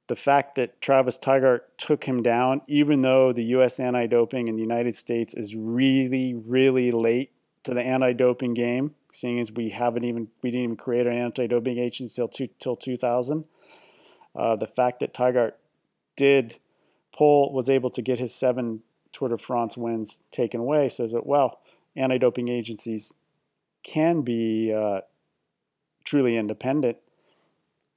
the 0.07 0.15
fact 0.15 0.55
that 0.55 0.81
Travis 0.81 1.19
Tygart 1.19 1.59
took 1.77 2.03
him 2.03 2.23
down, 2.23 2.61
even 2.65 3.01
though 3.01 3.31
the 3.31 3.43
US 3.57 3.79
anti 3.79 4.07
doping 4.07 4.47
in 4.47 4.55
the 4.55 4.63
United 4.63 4.95
States 4.95 5.35
is 5.35 5.53
really, 5.55 6.33
really 6.33 6.89
late 6.89 7.29
to 7.61 7.75
the 7.75 7.83
anti 7.83 8.11
doping 8.13 8.55
game, 8.55 8.95
seeing 9.11 9.39
as 9.39 9.51
we 9.51 9.69
haven't 9.69 10.05
even 10.05 10.29
we 10.41 10.49
didn't 10.49 10.63
even 10.63 10.77
create 10.77 11.05
an 11.05 11.13
anti 11.13 11.45
doping 11.45 11.77
agency 11.77 12.15
till 12.15 12.27
two, 12.27 12.49
till 12.57 12.75
2000. 12.75 13.45
Uh, 14.35 14.55
the 14.55 14.65
fact 14.65 14.99
that 15.01 15.13
Tygart 15.13 15.51
did 16.15 16.55
pull 17.15 17.53
was 17.53 17.69
able 17.69 17.91
to 17.91 18.01
get 18.01 18.17
his 18.17 18.33
seven 18.33 18.81
Tour 19.13 19.29
de 19.29 19.37
France 19.37 19.75
wins 19.75 20.23
taken 20.31 20.59
away 20.59 20.89
says 20.89 21.11
that, 21.11 21.25
well, 21.25 21.59
anti 21.95 22.17
doping 22.17 22.49
agencies 22.49 23.13
can 23.83 24.21
be 24.21 24.73
uh, 24.73 25.01
truly 26.03 26.37
independent. 26.37 26.97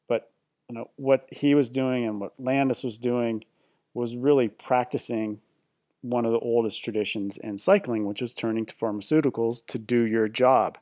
But 0.08 0.30
you 0.68 0.76
know, 0.76 0.90
what 0.96 1.26
he 1.30 1.54
was 1.54 1.70
doing 1.70 2.04
and 2.06 2.20
what 2.20 2.32
Landis 2.38 2.82
was 2.82 2.98
doing 2.98 3.44
was 3.94 4.16
really 4.16 4.48
practicing 4.48 5.40
one 6.02 6.24
of 6.24 6.32
the 6.32 6.38
oldest 6.38 6.82
traditions 6.82 7.38
in 7.38 7.58
cycling, 7.58 8.06
which 8.06 8.22
is 8.22 8.34
turning 8.34 8.66
to 8.66 8.74
pharmaceuticals 8.74 9.64
to 9.66 9.78
do 9.78 10.02
your 10.02 10.28
job. 10.28 10.78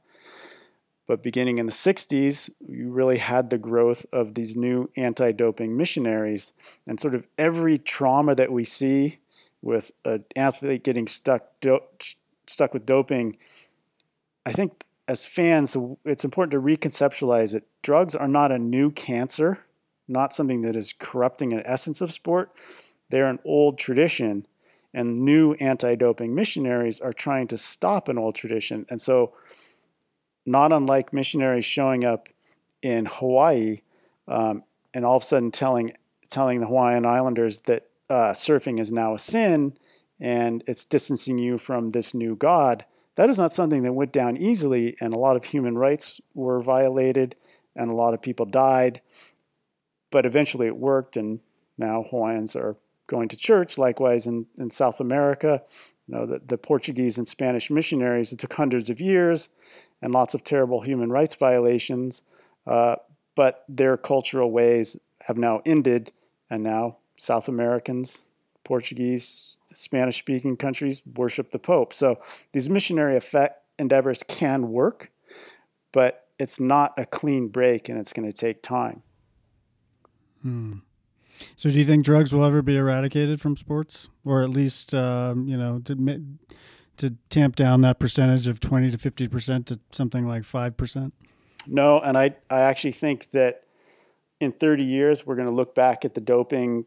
But 1.07 1.23
beginning 1.23 1.59
in 1.59 1.67
the 1.67 1.73
60s, 1.73 2.51
you 2.67 2.91
really 2.91 3.19
had 3.19 3.51
the 3.51 3.59
growth 3.59 4.07
of 4.13 4.35
these 4.35 4.55
new 4.55 4.89
anti 4.97 5.33
doping 5.33 5.77
missionaries. 5.77 6.53
And 6.87 7.01
sort 7.01 7.15
of 7.15 7.27
every 7.37 7.79
trauma 7.79 8.35
that 8.37 8.53
we 8.53 8.65
see 8.65 9.19
with 9.63 9.93
an 10.05 10.25
athlete 10.37 10.85
getting 10.85 11.07
stuck 11.07 11.43
do- 11.61 11.81
stuck 12.47 12.73
with 12.73 12.87
doping, 12.87 13.37
I 14.45 14.53
think 14.53 14.85
as 15.07 15.27
fans, 15.27 15.77
it's 16.05 16.25
important 16.25 16.53
to 16.53 16.61
reconceptualize 16.61 17.55
it. 17.55 17.67
Drugs 17.83 18.15
are 18.15 18.29
not 18.29 18.53
a 18.53 18.59
new 18.59 18.91
cancer, 18.91 19.59
not 20.07 20.33
something 20.33 20.61
that 20.63 20.77
is 20.77 20.95
corrupting 20.99 21.53
an 21.53 21.63
essence 21.65 22.01
of 22.01 22.13
sport. 22.13 22.53
They're 23.11 23.29
an 23.29 23.41
old 23.45 23.79
tradition, 23.79 24.47
and 24.95 25.25
new 25.25 25.55
anti 25.55 25.97
doping 25.97 26.35
missionaries 26.35 27.01
are 27.01 27.13
trying 27.13 27.49
to 27.49 27.59
stop 27.59 28.09
an 28.09 28.19
old 28.19 28.35
tradition. 28.35 28.87
And 28.89 29.01
so, 29.01 29.35
not 30.47 30.73
unlike 30.73 31.13
missionaries 31.13 31.65
showing 31.65 32.05
up 32.05 32.29
in 32.83 33.07
Hawaii 33.07 33.81
um, 34.27 34.65
and 34.95 35.05
all 35.05 35.17
of 35.17 35.23
a 35.23 35.27
sudden 35.27 35.51
telling 35.51 35.93
telling 36.29 36.61
the 36.61 36.67
Hawaiian 36.67 37.05
Islanders 37.05 37.59
that 37.61 37.90
uh, 38.11 38.33
surfing 38.33 38.81
is 38.81 38.93
now 38.93 39.15
a 39.15 39.19
sin 39.19 39.75
and 40.21 40.63
it's 40.67 40.85
distancing 40.85 41.39
you 41.39 41.57
from 41.57 41.91
this 41.91 42.13
new 42.13 42.37
God, 42.37 42.85
that 43.15 43.31
is 43.31 43.39
not 43.39 43.55
something 43.55 43.83
that 43.83 43.93
went 43.93 44.13
down 44.13 44.37
easily. 44.37 44.97
And 45.01 45.15
a 45.15 45.19
lot 45.19 45.37
of 45.37 45.45
human 45.45 45.79
rights 45.79 46.21
were 46.35 46.61
violated 46.61 47.37
and 47.75 47.91
a 47.91 47.95
lot 47.95 48.15
of 48.15 48.21
people 48.21 48.47
died. 48.47 49.01
But 50.11 50.27
eventually 50.27 50.67
it 50.67 50.77
worked, 50.77 51.17
and 51.17 51.39
now 51.79 52.05
Hawaiians 52.11 52.57
are 52.57 52.77
going 53.07 53.29
to 53.29 53.37
church. 53.37 53.79
Likewise, 53.79 54.27
in, 54.27 54.47
in 54.59 54.71
South 54.71 55.01
America, 55.01 55.63
you 56.07 56.15
know, 56.15 56.27
the, 56.27 56.41
the 56.45 56.59
Portuguese 56.59 57.17
and 57.17 57.29
Spanish 57.29 57.71
missionaries, 57.71 58.33
it 58.33 58.41
took 58.41 58.53
hundreds 58.53 58.91
of 58.91 59.01
years 59.01 59.49
and 60.03 60.13
lots 60.13 60.35
of 60.35 60.43
terrible 60.43 60.81
human 60.81 61.11
rights 61.11 61.37
violations. 61.37 62.23
Uh, 62.67 62.97
but 63.37 63.65
their 63.69 63.97
cultural 63.97 64.51
ways 64.51 64.97
have 65.21 65.39
now 65.39 65.63
ended, 65.65 66.13
and 66.51 66.65
now 66.65 66.97
South 67.21 67.49
Americans, 67.49 68.31
Portuguese, 68.65 69.59
Spanish 69.75 70.19
speaking 70.19 70.57
countries 70.57 71.03
worship 71.17 71.51
the 71.51 71.59
Pope. 71.59 71.93
So 71.93 72.19
these 72.53 72.71
missionary 72.71 73.15
effect 73.15 73.63
endeavors 73.79 74.23
can 74.27 74.73
work, 74.73 75.11
but 75.93 76.29
it's 76.39 76.59
not 76.59 76.95
a 76.97 77.05
clean 77.05 77.49
break 77.49 77.91
and 77.91 77.99
it's 77.99 78.15
going 78.15 78.27
to 78.27 78.33
take 78.33 78.63
time. 78.63 79.03
Hmm. 80.41 80.79
So, 81.57 81.69
do 81.71 81.79
you 81.79 81.85
think 81.85 82.05
drugs 82.05 82.35
will 82.35 82.45
ever 82.45 82.63
be 82.63 82.77
eradicated 82.77 83.41
from 83.41 83.57
sports, 83.57 84.11
or 84.25 84.43
at 84.43 84.51
least, 84.51 84.93
um, 84.93 85.47
you 85.47 85.57
know, 85.57 85.79
to 85.85 86.23
to 86.99 87.15
tamp 87.31 87.57
down 87.57 87.81
that 87.83 87.99
percentage 87.99 88.47
of 88.47 88.61
twenty 88.61 88.91
to 88.91 88.99
fifty 88.99 89.27
percent 89.27 89.67
to 89.69 89.81
something 89.91 90.27
like 90.27 90.45
five 90.45 90.77
percent? 90.77 91.15
No, 91.67 91.99
and 92.01 92.19
I 92.19 92.35
I 92.51 92.61
actually 92.61 92.93
think 92.93 93.31
that 93.31 93.63
in 94.39 94.53
thirty 94.53 94.85
years 94.85 95.25
we're 95.25 95.37
going 95.37 95.49
to 95.49 95.55
look 95.55 95.75
back 95.75 96.05
at 96.05 96.13
the 96.13 96.21
doping 96.21 96.85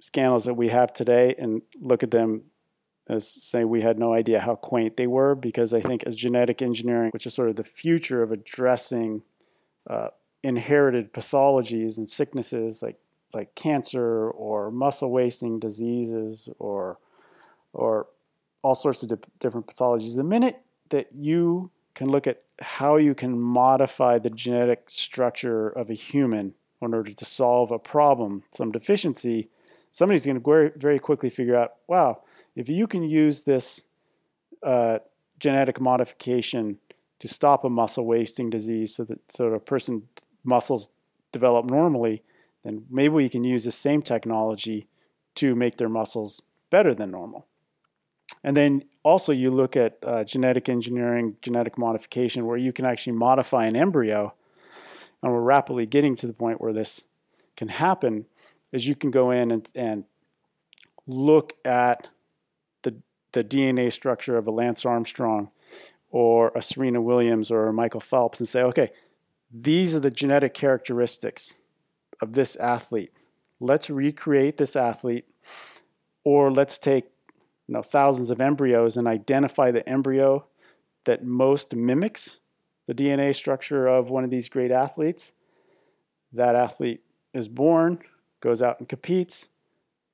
scandals 0.00 0.44
that 0.44 0.54
we 0.54 0.68
have 0.68 0.92
today 0.92 1.34
and 1.38 1.62
look 1.80 2.02
at 2.02 2.10
them 2.10 2.42
as 3.08 3.28
say 3.28 3.64
we 3.64 3.82
had 3.82 3.98
no 3.98 4.12
idea 4.12 4.40
how 4.40 4.56
quaint 4.56 4.96
they 4.96 5.06
were 5.06 5.34
because 5.34 5.72
I 5.72 5.80
think 5.80 6.02
as 6.04 6.16
genetic 6.16 6.60
engineering, 6.60 7.10
which 7.12 7.26
is 7.26 7.34
sort 7.34 7.48
of 7.48 7.56
the 7.56 7.64
future 7.64 8.22
of 8.22 8.32
addressing 8.32 9.22
uh, 9.88 10.08
inherited 10.42 11.12
pathologies 11.12 11.98
and 11.98 12.08
sicknesses 12.08 12.82
like 12.82 12.98
like 13.32 13.54
cancer 13.54 14.30
or 14.30 14.70
muscle 14.70 15.10
wasting 15.10 15.58
diseases 15.60 16.48
or 16.58 16.98
or 17.72 18.08
all 18.62 18.74
sorts 18.74 19.02
of 19.02 19.08
di- 19.10 19.28
different 19.38 19.66
pathologies. 19.66 20.16
The 20.16 20.24
minute 20.24 20.62
that 20.88 21.08
you 21.14 21.70
can 21.94 22.08
look 22.08 22.26
at 22.26 22.42
how 22.60 22.96
you 22.96 23.14
can 23.14 23.38
modify 23.38 24.18
the 24.18 24.30
genetic 24.30 24.88
structure 24.88 25.68
of 25.68 25.90
a 25.90 25.94
human 25.94 26.54
in 26.82 26.94
order 26.94 27.12
to 27.12 27.24
solve 27.24 27.70
a 27.70 27.78
problem, 27.78 28.42
some 28.52 28.70
deficiency, 28.70 29.48
somebody's 29.96 30.26
going 30.26 30.38
to 30.38 30.72
very 30.76 30.98
quickly 30.98 31.30
figure 31.30 31.56
out, 31.56 31.76
wow, 31.86 32.20
if 32.54 32.68
you 32.68 32.86
can 32.86 33.02
use 33.02 33.42
this 33.42 33.84
uh, 34.62 34.98
genetic 35.40 35.80
modification 35.80 36.78
to 37.18 37.26
stop 37.26 37.64
a 37.64 37.70
muscle 37.70 38.04
wasting 38.04 38.50
disease 38.50 38.94
so 38.94 39.04
that 39.04 39.32
so 39.32 39.46
a 39.46 39.58
person's 39.58 40.02
muscles 40.44 40.90
develop 41.32 41.64
normally, 41.64 42.22
then 42.62 42.84
maybe 42.90 43.14
we 43.14 43.30
can 43.30 43.42
use 43.42 43.64
the 43.64 43.72
same 43.72 44.02
technology 44.02 44.86
to 45.34 45.54
make 45.54 45.78
their 45.78 45.88
muscles 45.88 46.42
better 46.68 46.94
than 46.94 47.10
normal. 47.10 47.46
And 48.44 48.54
then 48.54 48.84
also 49.02 49.32
you 49.32 49.50
look 49.50 49.76
at 49.76 49.96
uh, 50.04 50.24
genetic 50.24 50.68
engineering, 50.68 51.36
genetic 51.40 51.78
modification, 51.78 52.44
where 52.44 52.58
you 52.58 52.70
can 52.70 52.84
actually 52.84 53.14
modify 53.14 53.64
an 53.64 53.76
embryo, 53.76 54.34
and 55.22 55.32
we're 55.32 55.40
rapidly 55.40 55.86
getting 55.86 56.14
to 56.16 56.26
the 56.26 56.34
point 56.34 56.60
where 56.60 56.74
this 56.74 57.06
can 57.56 57.68
happen, 57.68 58.26
is 58.72 58.86
you 58.86 58.94
can 58.94 59.10
go 59.10 59.30
in 59.30 59.50
and, 59.50 59.70
and 59.74 60.04
look 61.06 61.54
at 61.64 62.08
the, 62.82 62.96
the 63.32 63.44
DNA 63.44 63.92
structure 63.92 64.36
of 64.36 64.46
a 64.46 64.50
Lance 64.50 64.84
Armstrong 64.84 65.50
or 66.10 66.52
a 66.54 66.62
Serena 66.62 67.00
Williams 67.00 67.50
or 67.50 67.68
a 67.68 67.72
Michael 67.72 68.00
Phelps 68.00 68.40
and 68.40 68.48
say, 68.48 68.62
okay, 68.62 68.90
these 69.52 69.94
are 69.94 70.00
the 70.00 70.10
genetic 70.10 70.54
characteristics 70.54 71.60
of 72.20 72.32
this 72.32 72.56
athlete. 72.56 73.12
Let's 73.60 73.88
recreate 73.88 74.56
this 74.56 74.76
athlete, 74.76 75.24
or 76.24 76.50
let's 76.50 76.78
take 76.78 77.04
you 77.66 77.74
know, 77.74 77.82
thousands 77.82 78.30
of 78.30 78.40
embryos 78.40 78.96
and 78.96 79.08
identify 79.08 79.70
the 79.70 79.88
embryo 79.88 80.46
that 81.04 81.24
most 81.24 81.74
mimics 81.74 82.38
the 82.86 82.94
DNA 82.94 83.34
structure 83.34 83.86
of 83.86 84.10
one 84.10 84.24
of 84.24 84.30
these 84.30 84.48
great 84.48 84.70
athletes. 84.70 85.32
That 86.32 86.54
athlete 86.54 87.02
is 87.34 87.48
born, 87.48 87.98
goes 88.40 88.62
out 88.62 88.78
and 88.78 88.88
competes. 88.88 89.48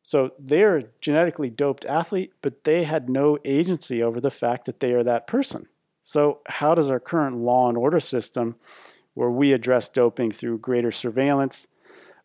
So 0.03 0.33
they're 0.39 0.79
a 0.79 0.85
genetically 1.01 1.51
doped 1.51 1.85
athlete, 1.85 2.33
but 2.43 2.65
they 2.65 2.85
had 2.85 3.09
no 3.09 3.39
agency 3.45 4.03
over 4.03 4.21
the 4.21 4.31
fact 4.31 4.65
that 4.67 4.81
they 4.81 4.93
are 4.93 5.05
that 5.05 5.27
person. 5.27 5.69
So, 6.05 6.41
how 6.49 6.75
does 6.75 6.91
our 6.91 6.99
current 6.99 7.37
law 7.37 7.69
and 7.69 7.79
order 7.79 8.01
system, 8.01 8.57
where 9.15 9.31
we 9.31 9.53
address 9.53 9.89
doping 9.89 10.33
through 10.33 10.59
greater 10.59 10.91
surveillance, 10.91 11.69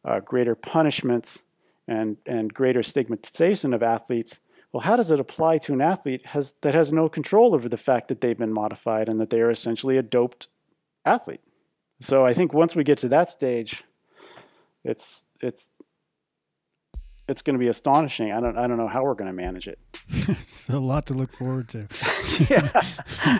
uh, 0.04 0.20
greater 0.22 0.56
punishments, 0.56 1.44
and, 1.88 2.18
and 2.26 2.54
greater 2.54 2.84
stigmatization 2.84 3.74
of 3.74 3.82
athletes, 3.82 4.40
well, 4.72 4.82
how 4.82 4.96
does 4.96 5.12
it 5.12 5.20
apply 5.20 5.60
to 5.60 5.74
an 5.74 5.82
athlete 5.82 6.26
has, 6.28 6.54
that 6.62 6.74
has 6.74 6.92
no 6.92 7.08
control 7.08 7.56
over 7.56 7.70
the 7.70 7.78
fact 7.78 8.10
that 8.10 8.20
they've 8.20 8.38
been 8.38 8.54
modified 8.54 9.08
and 9.08 9.20
that 9.22 9.30
they 9.30 9.40
are 9.40 9.50
essentially 9.50 9.98
a 9.98 10.04
doped 10.04 10.50
athlete? 11.06 11.42
So 12.02 12.26
I 12.26 12.34
think 12.34 12.54
once 12.54 12.76
we 12.76 12.84
get 12.84 12.98
to 13.00 13.08
that 13.10 13.30
stage, 13.30 13.84
it's 14.84 15.26
it's 15.40 15.70
it's 17.28 17.42
going 17.42 17.56
to 17.56 17.60
be 17.60 17.68
astonishing. 17.68 18.32
I 18.32 18.40
don't 18.40 18.58
I 18.58 18.68
don't 18.68 18.78
know 18.78 18.88
how 18.88 19.04
we're 19.04 19.16
going 19.16 19.30
to 19.30 19.36
manage 19.36 19.68
it. 19.68 19.80
it's 20.10 20.70
a 20.70 20.80
lot 20.80 21.06
to 21.08 21.14
look 21.14 21.32
forward 21.32 21.68
to. 21.70 21.88
yeah. 22.50 23.40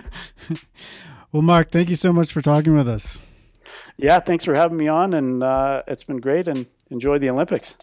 well, 1.32 1.42
Mark, 1.42 1.70
thank 1.70 1.88
you 1.88 1.96
so 1.96 2.12
much 2.12 2.32
for 2.32 2.42
talking 2.42 2.74
with 2.74 2.88
us. 2.88 3.18
Yeah, 3.96 4.20
thanks 4.20 4.44
for 4.44 4.54
having 4.54 4.76
me 4.76 4.88
on, 4.88 5.12
and 5.12 5.42
uh, 5.42 5.82
it's 5.86 6.04
been 6.04 6.18
great. 6.18 6.48
And 6.48 6.66
enjoy 6.90 7.18
the 7.18 7.30
Olympics. 7.30 7.76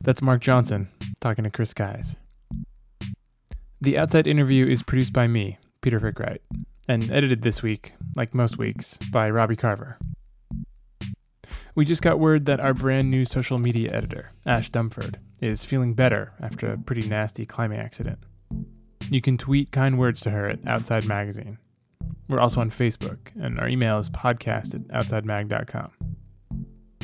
That's 0.00 0.20
Mark 0.20 0.42
Johnson 0.42 0.88
talking 1.20 1.44
to 1.44 1.50
Chris 1.50 1.72
Keyes. 1.72 2.16
The 3.80 3.96
Outside 3.96 4.26
interview 4.26 4.66
is 4.66 4.82
produced 4.82 5.12
by 5.12 5.26
me, 5.26 5.58
Peter 5.80 5.98
Frick-Wright, 5.98 6.42
and 6.88 7.10
edited 7.10 7.42
this 7.42 7.62
week, 7.62 7.94
like 8.14 8.34
most 8.34 8.58
weeks, 8.58 8.98
by 9.10 9.30
Robbie 9.30 9.56
Carver. 9.56 9.98
We 11.76 11.84
just 11.84 12.02
got 12.02 12.20
word 12.20 12.46
that 12.46 12.60
our 12.60 12.72
brand 12.72 13.10
new 13.10 13.24
social 13.24 13.58
media 13.58 13.90
editor, 13.92 14.30
Ash 14.46 14.70
Dumford, 14.70 15.18
is 15.40 15.64
feeling 15.64 15.94
better 15.94 16.32
after 16.40 16.72
a 16.72 16.78
pretty 16.78 17.08
nasty 17.08 17.44
climbing 17.44 17.80
accident. 17.80 18.20
You 19.10 19.20
can 19.20 19.36
tweet 19.36 19.72
kind 19.72 19.98
words 19.98 20.20
to 20.20 20.30
her 20.30 20.48
at 20.48 20.66
Outside 20.68 21.04
Magazine. 21.06 21.58
We're 22.28 22.38
also 22.38 22.60
on 22.60 22.70
Facebook, 22.70 23.18
and 23.40 23.58
our 23.58 23.68
email 23.68 23.98
is 23.98 24.08
podcast 24.08 24.74
at 24.74 24.86
outsidemag.com. 24.88 25.90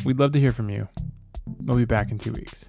We'd 0.05 0.21
love 0.21 0.33
to 0.33 0.41
hear 0.41 0.53
from 0.53 0.71
you. 0.71 0.89
We'll 1.63 1.77
be 1.77 1.85
back 1.85 2.13
in 2.13 2.19
two 2.19 2.33
weeks. 2.33 2.67